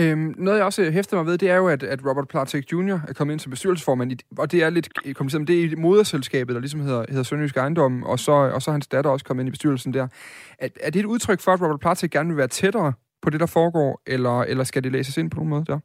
[0.00, 2.72] Øhm, noget, jeg også øh, hæfter mig ved, det er jo, at, at Robert Platek
[2.72, 2.98] Jr.
[3.08, 5.74] er kommet ind som bestyrelsesformand, i, og det er lidt øh, kompliceret, det er i
[5.86, 9.24] moderselskabet, der ligesom hedder, hedder Sønderjysk Ejendom, og så, og så er hans datter også
[9.24, 10.06] kommet ind i bestyrelsen der.
[10.58, 12.92] Er, er det et udtryk for, at Robert Platek gerne vil være tættere
[13.22, 15.78] på det, der foregår, eller, eller skal det læses ind på nogen måde der?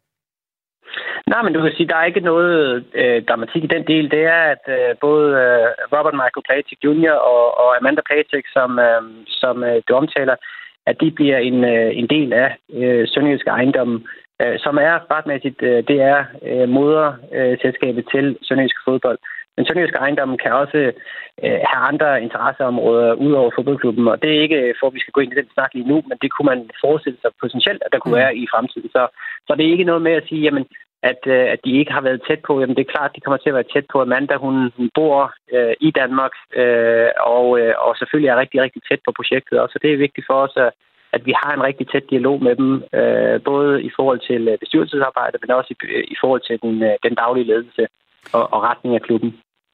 [1.28, 4.12] Nej, men du kan sige, der er ikke noget øh, dramatik i den del.
[4.12, 7.16] Det er, at øh, både øh, Robert Michael Platik Jr.
[7.32, 9.02] og, og Amanda Platik, som, øh,
[9.42, 10.36] som øh, du omtaler,
[10.86, 14.06] at de bliver en, øh, en del af øh, Sønderjyske Ejendom,
[14.42, 16.20] øh, som er retmæssigt, øh, det er
[16.50, 19.20] øh, moderselskabet øh, til Sønderjyske Fodbold.
[19.56, 20.78] Men Sønderjysk Ejendom kan også
[21.44, 25.12] øh, have andre interesseområder ud over fodboldklubben, og det er ikke for, at vi skal
[25.12, 27.92] gå ind i den snak lige nu, men det kunne man forestille sig potentielt, at
[27.94, 28.22] der kunne mm.
[28.24, 28.90] være i fremtiden.
[28.90, 29.04] Så,
[29.48, 30.66] så det er ikke noget med at sige, jamen,
[31.04, 32.60] at, øh, at de ikke har været tæt på.
[32.60, 34.02] Jamen, det er klart, at de kommer til at være tæt på.
[34.02, 38.82] Amanda, hun, hun bor øh, i Danmark, øh, og, øh, og selvfølgelig er rigtig, rigtig
[38.90, 39.60] tæt på projektet.
[39.60, 40.72] Og så det er vigtigt for os, at,
[41.14, 44.58] at vi har en rigtig tæt dialog med dem, øh, både i forhold til øh,
[44.58, 45.78] bestyrelsesarbejde, men også i,
[46.14, 47.88] i forhold til den, øh, den daglige ledelse
[48.34, 49.32] og, og retning af klubben.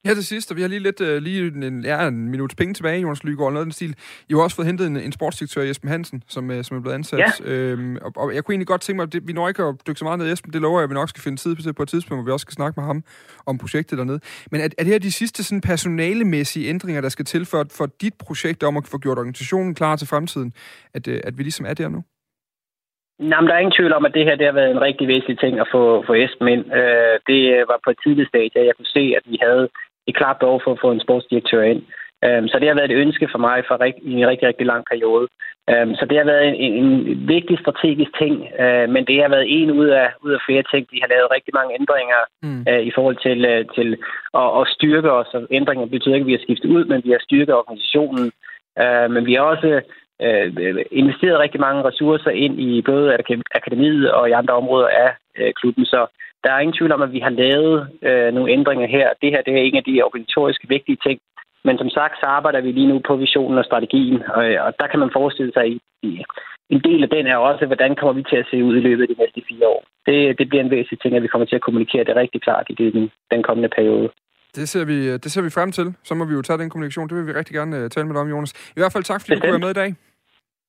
[0.07, 2.73] Her til sidst, og vi har lige lidt uh, lige en, ja, en minut penge
[2.73, 3.95] tilbage, Jonas Lygaard, noget af den stil.
[4.29, 6.95] I har også fået hentet en, en sportsdirektør, Jesper Hansen, som, uh, som er blevet
[6.95, 7.19] ansat.
[7.19, 7.51] Ja.
[7.51, 9.75] Øhm, og, og, jeg kunne egentlig godt tænke mig, at det, vi når ikke at
[9.87, 11.55] dykke så meget ned i Jesper, det lover jeg, at vi nok skal finde tid
[11.55, 13.03] på, på et tidspunkt, hvor vi også skal snakke med ham
[13.45, 14.19] om projektet dernede.
[14.51, 17.85] Men er, er det her de sidste sådan, personalemæssige ændringer, der skal til for, for
[18.01, 20.53] dit projekt om at få gjort organisationen klar til fremtiden,
[20.93, 22.03] at, uh, at vi ligesom er der nu?
[23.19, 25.07] Nej, men der er ingen tvivl om, at det her det har været en rigtig
[25.07, 26.65] væsentlig ting at få, få Esben ind.
[26.79, 29.69] Øh, det var på et tidligt stadie, at jeg kunne se, at vi havde
[30.07, 31.81] et klart behov for at få en sportsdirektør ind.
[32.27, 35.27] Um, så det har været et ønske for mig for en rigtig, rigtig lang periode.
[35.73, 36.89] Um, så det har været en, en
[37.27, 38.33] vigtig strategisk ting,
[38.63, 40.87] uh, men det har været en ud af, ud af flere ting.
[40.91, 42.65] De har lavet rigtig mange ændringer mm.
[42.69, 43.89] uh, i forhold til, uh, til
[44.41, 45.31] at, at styrke os.
[45.51, 48.31] Ændringer betyder ikke, at vi har skiftet ud, men vi har styrket organisationen.
[49.13, 49.81] Men vi har også
[50.25, 50.47] uh,
[50.91, 53.17] investeret rigtig mange ressourcer ind i både
[53.55, 55.11] akademiet og i andre områder af
[55.59, 55.85] klubben.
[55.85, 55.99] Så
[56.47, 57.75] der er ingen tvivl om, at vi har lavet
[58.07, 59.07] øh, nogle ændringer her.
[59.21, 61.17] Det her det er en af de organisatoriske vigtige ting.
[61.67, 64.87] Men som sagt, så arbejder vi lige nu på visionen og strategien, og, og der
[64.87, 65.79] kan man forestille sig, at
[66.75, 69.03] en del af den er også, hvordan kommer vi til at se ud i løbet
[69.03, 69.81] af de næste fire år.
[70.07, 72.65] Det, det bliver en væsentlig ting, at vi kommer til at kommunikere det rigtig klart
[72.69, 74.09] i den, den kommende periode.
[74.55, 75.87] Det ser, vi, det ser vi frem til.
[76.03, 77.07] Så må vi jo tage den kommunikation.
[77.09, 78.51] Det vil vi rigtig gerne uh, tale med dig om, Jonas.
[78.77, 79.43] I hvert fald tak, fordi Bestemt.
[79.43, 80.06] du kunne være med i dag.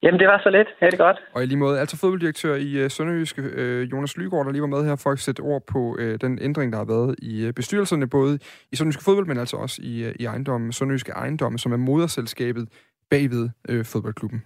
[0.02, 0.68] Jamen, det var så lidt.
[0.80, 1.16] Ha' det godt.
[1.34, 4.68] Og i lige måde, altså fodbolddirektør i øh, Sønderjyske, øh, Jonas Lygaard, der lige var
[4.68, 8.08] med her for at sætte ord på øh, den ændring, der har været i bestyrelserne,
[8.08, 8.38] både
[8.72, 12.68] i Sønderjyske Fodbold, men altså også i, i ejendommen, Sønderjyske Ejendomme, som er moderselskabet
[13.10, 14.42] bagved øh, fodboldklubben.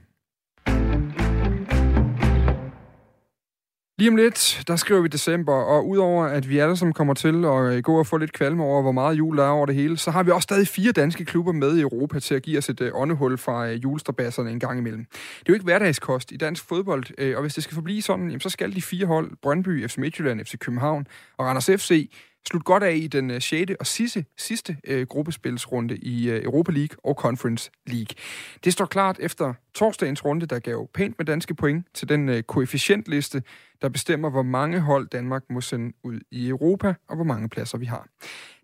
[3.98, 7.44] Lige om lidt, der skriver vi december, og udover at vi alle sammen kommer til
[7.44, 9.74] at øh, gå og få lidt kvalme over, hvor meget jul der er over det
[9.74, 12.58] hele, så har vi også stadig fire danske klubber med i Europa til at give
[12.58, 15.04] os et øh, åndehul fra øh, julestrabasserne en gang imellem.
[15.04, 18.40] Det er jo ikke hverdagskost i dansk fodbold, øh, og hvis det skal forblive sådan,
[18.40, 21.06] så skal de fire hold, Brøndby, FC Midtjylland, FC København
[21.38, 22.10] og Randers FC,
[22.48, 23.72] slut godt af i den øh, 6.
[23.80, 28.16] Og sidste, sidste øh, gruppespilsrunde i øh, Europa League og Conference League.
[28.64, 32.42] Det står klart efter torsdagens runde, der gav pænt med danske point til den øh,
[32.42, 33.42] koefficientliste,
[33.82, 37.78] der bestemmer, hvor mange hold Danmark må sende ud i Europa, og hvor mange pladser
[37.78, 38.06] vi har.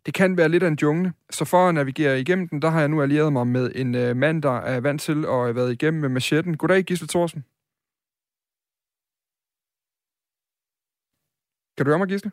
[0.06, 2.80] Det kan være lidt af en jungle, så for at navigere igennem den, der har
[2.80, 5.72] jeg nu allieret mig med en øh, mand, der er vant til at have været
[5.72, 6.56] igennem med machetten.
[6.56, 7.44] Goddag, Gisle Thorsen.
[11.76, 12.30] Kan du høre mig, Gisle?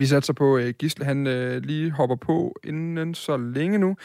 [0.00, 3.96] Vi satser på, at Gisle han øh, lige hopper på inden så længe nu.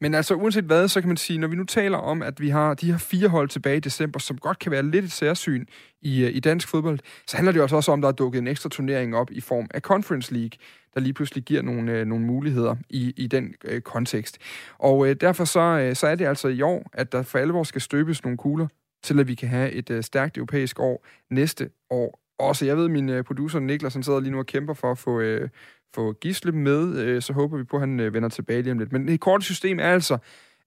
[0.00, 2.48] Men altså uanset hvad, så kan man sige, når vi nu taler om, at vi
[2.48, 5.64] har de her fire hold tilbage i december, som godt kan være lidt et særsyn
[6.02, 8.38] i, øh, i dansk fodbold, så handler det altså også om, at der er dukket
[8.38, 10.58] en ekstra turnering op i form af Conference League,
[10.94, 14.38] der lige pludselig giver nogle, øh, nogle muligheder i, i den øh, kontekst.
[14.78, 17.62] Og øh, derfor så, øh, så er det altså i år, at der for alvor
[17.62, 18.66] skal støbes nogle kugler
[19.02, 22.66] til at vi kan have et øh, stærkt europæisk år næste år også.
[22.66, 25.20] Jeg ved, min øh, producer Niklas, han sidder lige nu og kæmper for at få,
[25.20, 25.48] øh,
[25.94, 28.78] få Gisle med, øh, så håber vi på, at han øh, vender tilbage lige om
[28.78, 28.92] lidt.
[28.92, 30.18] Men det korte system er altså,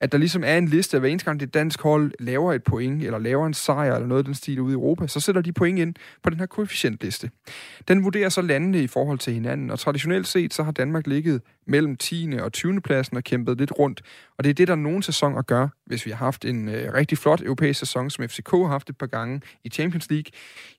[0.01, 2.63] at der ligesom er en liste, at hver eneste gang det dansk hold laver et
[2.63, 5.41] point, eller laver en sejr, eller noget af den stil ude i Europa, så sætter
[5.41, 7.29] de point ind på den her koefficientliste.
[7.87, 11.41] Den vurderer så landene i forhold til hinanden, og traditionelt set, så har Danmark ligget
[11.67, 12.37] mellem 10.
[12.41, 12.81] og 20.
[12.81, 14.01] pladsen og kæmpet lidt rundt.
[14.37, 17.17] Og det er det, der nogle sæsoner gør, hvis vi har haft en øh, rigtig
[17.17, 20.31] flot europæisk sæson, som FCK har haft et par gange i Champions League,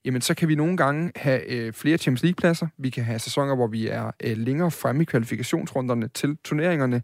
[0.05, 2.67] jamen så kan vi nogle gange have øh, flere Champions League-pladser.
[2.79, 7.03] Vi kan have sæsoner, hvor vi er øh, længere fremme i kvalifikationsrunderne til turneringerne.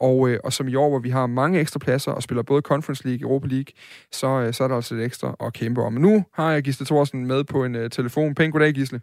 [0.00, 2.62] Og, øh, og som i år, hvor vi har mange ekstra pladser og spiller både
[2.62, 3.72] Conference League og Europa League,
[4.12, 5.92] så, øh, så er der altså lidt ekstra at kæmpe om.
[5.92, 8.34] Men nu har jeg Gisle Thorsen med på en øh, telefon.
[8.34, 9.00] Pæn goddag, Gisle.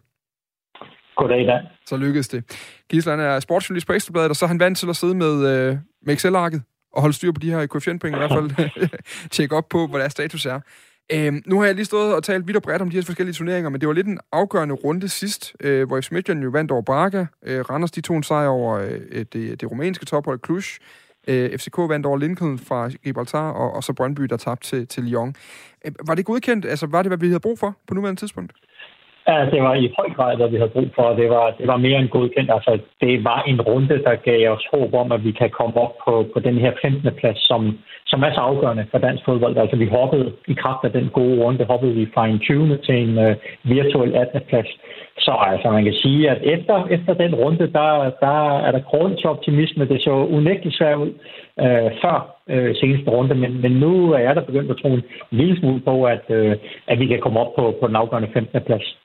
[1.16, 1.62] Goddag, Dan.
[1.86, 2.44] Så lykkedes det.
[2.88, 5.34] Gisle, han er sportsjournalist på Ekstrabladet, og så er han vant til at sidde med,
[5.48, 8.70] øh, med Excel-arket og holde styr på de her koefficientpoint, i hvert fald
[9.34, 10.60] tjekke op på, hvad der status er.
[11.14, 13.34] Øhm, nu har jeg lige stået og talt vidt og bredt om de her forskellige
[13.34, 16.70] turneringer, men det var lidt en afgørende runde sidst, øh, hvor FC Midtjylland jo vandt
[16.70, 17.26] over Braga.
[17.46, 20.62] Øh, Randers de tog en sejr over øh, det, det rumænske tophold Cluj.
[21.28, 25.02] Øh, FCK vandt over Lincoln fra Gibraltar, og, og så Brøndby, der tabte til, til
[25.02, 25.34] Lyon.
[25.84, 26.66] Øh, var det godkendt?
[26.66, 28.52] Altså, var det, hvad vi havde brug for på nuværende tidspunkt?
[29.28, 31.06] Ja, det var i høj grad, hvad vi havde brug for.
[31.20, 32.50] Det var, det var mere end godkendt.
[32.56, 35.94] Altså, det var en runde, der gav os håb om, at vi kan komme op
[36.04, 37.14] på, på den her 15.
[37.20, 37.78] plads, som,
[38.08, 39.56] som er så afgørende for dansk fodbold.
[39.56, 42.78] Altså, vi hoppede i kraft af den gode runde, hoppede vi fra en 20.
[42.86, 44.40] til en uh, virtuel 18.
[44.48, 44.70] plads.
[45.18, 49.16] Så altså, man kan sige, at efter, efter den runde, der, der er der grund
[49.16, 49.88] til optimisme.
[49.88, 51.12] Det så unægteligt svært ud
[51.64, 52.16] uh, før
[52.52, 55.80] uh, seneste runde, men, men nu er jeg der begyndt at tro en lille smule
[55.80, 56.52] på, at, uh,
[56.86, 58.60] at vi kan komme op på, på den afgørende 15.
[58.66, 58.96] plads.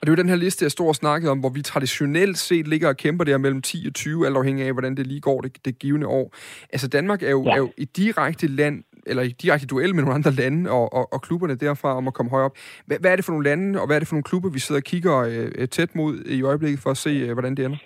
[0.00, 2.38] Og det er jo den her liste, jeg står og snakket om, hvor vi traditionelt
[2.38, 5.20] set ligger og kæmper der mellem 10 og 20, alt afhængig af, hvordan det lige
[5.20, 6.34] går det, det givende år.
[6.72, 7.50] Altså Danmark er jo, ja.
[7.50, 11.12] er jo i direkte land, eller i direkte duel med nogle andre lande og, og,
[11.12, 12.56] og klubberne derfra om at komme højere op.
[12.86, 14.58] Hvad, hvad er det for nogle lande, og hvad er det for nogle klubber, vi
[14.58, 15.16] sidder og kigger
[15.58, 17.78] øh, tæt mod i øjeblikket for at se, øh, hvordan det ender?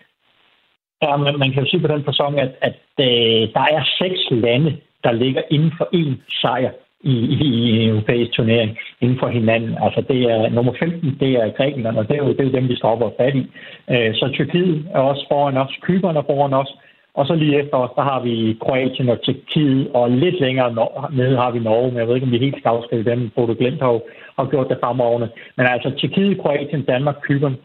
[1.03, 4.21] Ja, man, man kan jo sige på den fasong, at, at øh, der er seks
[4.31, 4.71] lande,
[5.05, 6.71] der ligger inden for én sejr
[7.05, 9.77] i, i, i en europæisk turnering inden for hinanden.
[9.83, 12.59] Altså det er nummer 15, det er Grækenland, og det er jo, det er jo
[12.59, 13.47] dem, vi står op og fat i.
[13.91, 16.71] Øh, så Tyrkiet er også foran os, Kyberne er foran os,
[17.15, 21.37] og så lige efter os, der har vi Kroatien og Tyrkiet, og lidt længere nede
[21.37, 23.31] har vi Norge, men jeg ved ikke, om vi helt skal afskrive dem.
[23.37, 24.01] Bodo Glemt har,
[24.39, 25.29] har gjort det fremragende.
[25.57, 27.57] Men altså Tyrkiet, Kroatien, Danmark, Kyberne,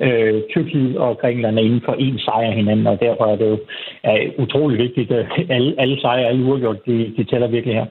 [0.00, 3.58] øh, Tyrkiet og Grækenland er inden for én sejr hinanden, og derfor er det jo
[4.02, 7.86] er utrolig vigtigt, at alle, alle sejre, alle uafgjort, de, de tæller virkelig her.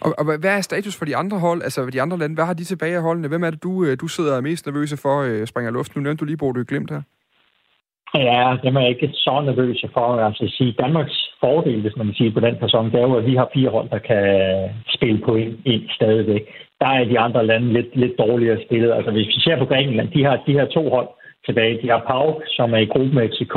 [0.00, 2.34] Og, og hvad er status for de andre hold, altså de andre lande?
[2.34, 3.28] Hvad har de tilbage af holdene?
[3.28, 5.96] Hvem er det, du, øh, du sidder mest nervøse for, øh, springer luft?
[5.96, 7.02] Nu nævnte du lige Bodo Glimt her.
[8.14, 10.06] Ja, det er jeg ikke så nervøse for.
[10.28, 13.16] Altså at sige, Danmarks fordel, hvis man kan sige på den person, det er jo,
[13.16, 14.24] at vi har fire hold, der kan
[14.96, 16.42] spille på en, en stadigvæk.
[16.80, 18.92] Der er de andre lande lidt, lidt dårligere spillet.
[18.92, 21.08] Altså hvis vi ser på Grækenland, de har de her to hold
[21.46, 21.82] tilbage.
[21.82, 23.56] De har Pau, som er i gruppe med FCK,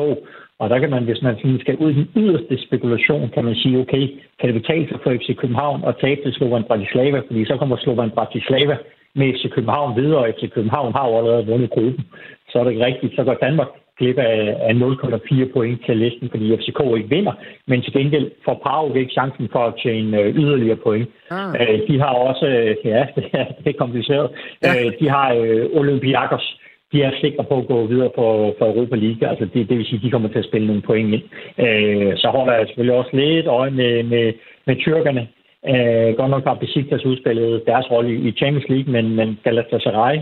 [0.64, 3.80] og der kan man, hvis man skal ud i den yderste spekulation, kan man sige,
[3.80, 4.04] okay,
[4.40, 7.78] kan det betale sig for FC København at tabe til Slovan Bratislava, fordi så kommer
[7.78, 8.76] Slovan Bratislava
[9.16, 12.04] med FC København videre, og FC København har jo allerede vundet gruppen.
[12.50, 13.68] Så er det ikke rigtigt, så går Danmark
[14.00, 17.34] glip af, 0,4 point til listen, fordi FCK ikke vinder,
[17.68, 21.10] men til gengæld får Prag ikke chancen for at tjene øh, yderligere point.
[21.32, 21.56] Ah.
[21.60, 24.30] Øh, de har også, øh, ja, det er, det er kompliceret,
[24.64, 24.70] ja.
[25.00, 25.30] de har
[25.74, 26.58] Olympiakos,
[26.94, 29.30] de er sikre på at gå videre for, for Europa League.
[29.30, 31.24] Altså det, det vil sige, at de kommer til at spille nogle point ind.
[31.66, 34.34] Øh, så holder jeg selvfølgelig også lidt øje med, med,
[34.68, 35.28] med tyrkerne.
[35.72, 40.18] Øh, godt nok har Besiktas udspillet deres rolle i Champions League, men, men Galatasaray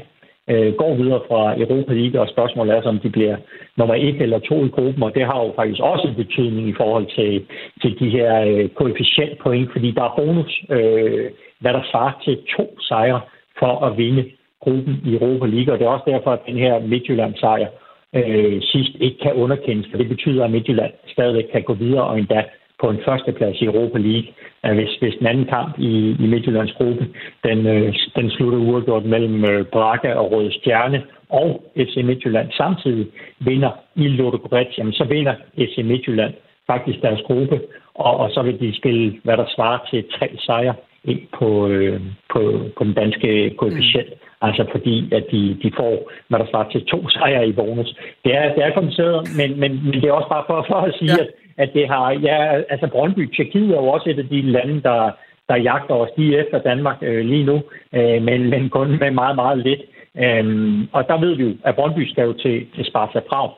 [0.50, 3.38] øh, går videre fra Europa League, og spørgsmålet er så, om de bliver
[3.78, 6.74] nummer et eller to i gruppen, og det har jo faktisk også en betydning i
[6.78, 7.46] forhold til,
[7.82, 12.80] til de her øh, koefficientpoint, fordi der er bonus, øh, hvad der svarer til to
[12.80, 13.22] sejre
[13.60, 14.26] for at vinde
[14.64, 17.68] gruppen i Europa League, og det er også derfor, at den her Midtjylland-sejr
[18.16, 22.20] øh, sidst ikke kan underkendes, for det betyder, at Midtjylland stadigvæk kan gå videre og
[22.20, 22.44] endda
[22.82, 24.30] på en førsteplads i Europa League.
[24.66, 27.08] Øh, hvis, hvis den anden kamp i, i Midtjyllands gruppe,
[27.44, 33.08] den, øh, den slutter uafgjort mellem øh, Braga og Røde Stjerne, og FC Midtjylland samtidig
[33.40, 36.34] vinder i Ludogorets, jamen så vinder FC Midtjylland
[36.72, 37.58] faktisk deres gruppe,
[37.96, 42.02] og, og så vil de spille, hvad der svarer til tre sejre ind på, øh,
[42.34, 42.40] på,
[42.78, 44.10] på den danske koefficient.
[44.10, 44.48] Mm.
[44.48, 47.96] Altså fordi, at de, de får, hvad der svarer til to sejre i bonus.
[48.26, 50.94] Det er, det er kompliceret, men, men, men det er også bare for, for at
[51.00, 51.24] sige, ja.
[51.24, 52.12] at, at det har...
[52.12, 52.38] Ja,
[52.74, 55.12] altså Brøndby, Tjekkiet er jo også et af de lande, der,
[55.50, 57.62] der jagter os lige efter Danmark øh, lige nu,
[57.94, 59.82] øh, men, men kun med meget, meget lidt.
[60.18, 63.50] Øhm, og der ved vi jo, at Brøndby skal jo til, til Sparta Prag.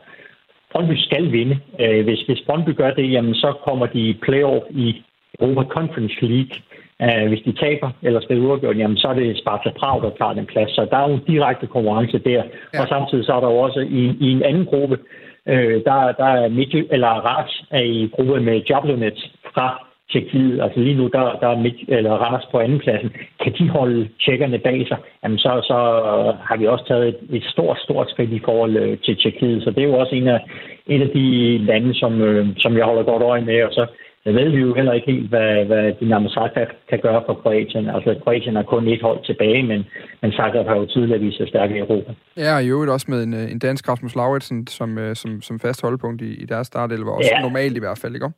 [0.73, 1.59] Brøndby skal vinde.
[1.79, 5.03] Øh, hvis, hvis Brøndby gør det, jamen, så kommer de i playoff i
[5.39, 6.55] Europa Conference League.
[7.05, 10.33] Uh, hvis de taber eller skal uafgjort, jamen så er det Sparta Prag, der tager
[10.33, 10.71] den plads.
[10.71, 12.43] Så der er jo en direkte konkurrence der.
[12.73, 12.81] Ja.
[12.81, 14.97] Og samtidig så er der jo også i, i en anden gruppe,
[15.47, 19.17] øh, der, der er Midt eller Rats er i gruppe med Jablonec
[19.53, 20.61] fra Tjekkiet.
[20.61, 23.11] Altså lige nu, der, der er Midt, eller Randers på anden pladsen.
[23.43, 25.77] Kan de holde tjekkerne bag sig, jamen så, så
[26.47, 29.63] har vi også taget et, et stort, stort skridt i forhold øh, til Tjekkiet.
[29.63, 30.39] Så det er jo også en af,
[30.87, 33.63] en af de lande, som, øh, som jeg holder godt øje med.
[33.63, 33.85] Og så
[34.25, 37.89] jeg ved vi jo heller ikke helt, hvad, hvad Dinamo Zagreb kan gøre for Kroatien.
[37.89, 39.85] Altså, Kroatien har kun et hold tilbage, men,
[40.21, 42.13] men Zagreb har jo tidligere vist sig stærk i Europa.
[42.37, 45.41] Ja, og i øvrigt også med en, øh, en dansk Rasmus Lauritsen som, øh, som,
[45.41, 47.11] som fast holdpunkt i, i deres startelver.
[47.11, 47.41] Også ja.
[47.41, 48.29] normalt i hvert fald, ikke?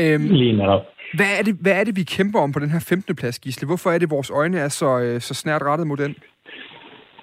[0.00, 0.82] Øhm, Lige netop.
[1.18, 3.16] Hvad er, det, hvad er det, vi kæmper om på den her 15.
[3.16, 3.66] plads, Gisle?
[3.66, 6.14] Hvorfor er det, vores øjne er så, øh, så snært rettet mod den?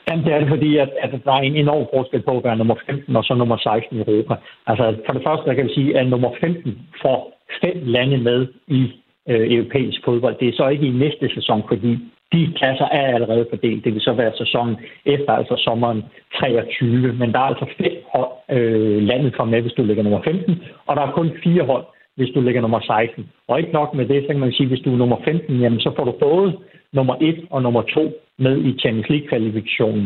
[0.08, 2.58] Jamen, det er det, fordi at, at der er en enorm forskel på at være
[2.58, 4.36] nummer 15 og så nummer 16 i Europa.
[4.68, 7.20] Altså, for det første, der kan vi sige, at nummer 15 får
[7.62, 8.82] fem lande med i
[9.30, 10.36] øh, europæisk fodbold.
[10.40, 11.92] Det er så ikke i næste sæson, fordi
[12.34, 13.86] de klasser er allerede fordelt.
[13.86, 14.76] Det vil så være sæsonen
[15.06, 16.04] efter, altså sommeren
[16.40, 17.14] 23.
[17.22, 20.62] Men der er altså fem hold øh, landet kommer med, hvis du ligger nummer 15,
[20.88, 21.86] og der er kun fire hold,
[22.20, 23.30] hvis du ligger nummer 16.
[23.48, 25.60] Og ikke nok med det, så kan man sige, at hvis du er nummer 15,
[25.64, 26.48] jamen, så får du både
[26.94, 28.12] nummer 1 og nummer 2
[28.46, 30.06] med i Champions League-kvalifikationen.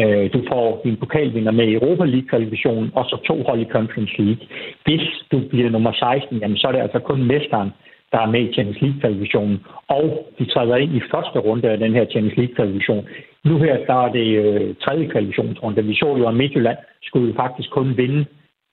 [0.00, 4.14] Øh, du får din pokalvinder med i Europa League-kvalifikationen, og så to hold i Conference
[4.22, 4.44] League.
[4.84, 7.70] Hvis du bliver nummer 16, jamen, så er det altså kun mesteren,
[8.12, 9.58] der er med i Champions League-kvalifikationen,
[9.88, 10.04] og
[10.38, 13.04] de træder ind i første runde af den her Champions League-kvalifikation.
[13.44, 15.84] Nu her, der er det øh, tredje kvalifikationsrunde.
[15.84, 18.24] Vi så jo, at Midtjylland skulle faktisk kun vinde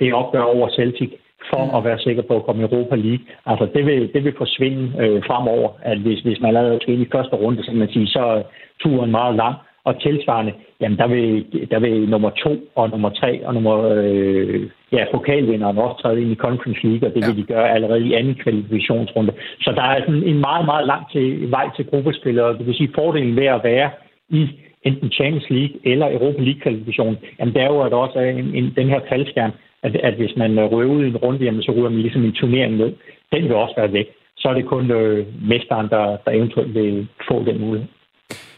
[0.02, 1.12] det opgør over Celtic
[1.50, 1.76] for mm.
[1.78, 3.26] at være sikker på at komme i Europa League.
[3.46, 7.04] Altså, det vil, det vil forsvinde øh, fremover, at hvis, hvis man allerede skal ind
[7.04, 8.42] i første runde, så man sige, så er
[8.80, 9.56] turen meget lang.
[9.84, 14.62] Og tilsvarende, jamen der vil, der vil nummer to og nummer tre og nummer, øh,
[14.92, 17.28] ja, pokalvinderen også træde ind i Conference League, og det ja.
[17.28, 19.34] vil de gøre allerede i anden kvalifikationsrunde.
[19.62, 22.58] Så der er sådan en meget, meget lang til, vej til gruppespillere.
[22.58, 23.90] Det vil sige, fordelen ved at være
[24.30, 24.50] i
[24.84, 28.56] enten Champions League eller Europa League-kvalifikationen, jamen det er jo, at der også er en,
[28.56, 29.52] en, den her faldskærm,
[29.84, 32.34] at, at hvis man rører ud i en runde, jamen, så ryger man ligesom en
[32.34, 32.92] turnering ned.
[33.32, 34.08] Den vil også være væk.
[34.38, 37.88] Så er det kun øh, mesteren, der, der eventuelt vil få den mulighed.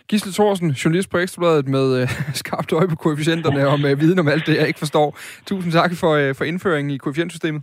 [0.10, 2.08] Gisle Thorsen, journalist på Ekstrabladet med øh,
[2.42, 5.18] skarpt øje på koefficienterne og med viden om alt det, jeg ikke forstår.
[5.48, 7.62] Tusind tak for, øh, for indføringen i koefficientsystemet.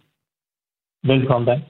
[1.04, 1.60] Velkommen, Dan.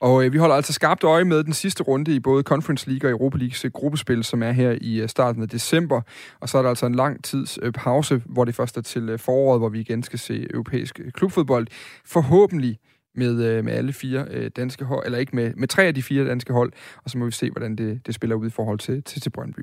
[0.00, 3.08] Og øh, vi holder altså skarpt øje med den sidste runde i både Conference League
[3.08, 6.00] og Europa Leagues øh, gruppespil, som er her i øh, starten af december.
[6.40, 9.08] Og så er der altså en lang tids øh, pause, hvor det først er til
[9.08, 11.66] øh, foråret, hvor vi igen skal se europæisk øh, klubfodbold.
[12.04, 12.78] Forhåbentlig
[13.14, 16.02] med, øh, med alle fire øh, danske hold, eller ikke med, med tre af de
[16.02, 16.72] fire danske hold,
[17.04, 19.30] og så må vi se, hvordan det, det spiller ud i forhold til, til, til
[19.30, 19.60] Brøndby.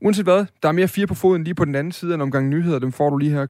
[0.00, 2.20] Uanset hvad, der er mere fire på foden lige på den anden side af en
[2.20, 3.46] omgang nyheder, dem får du lige her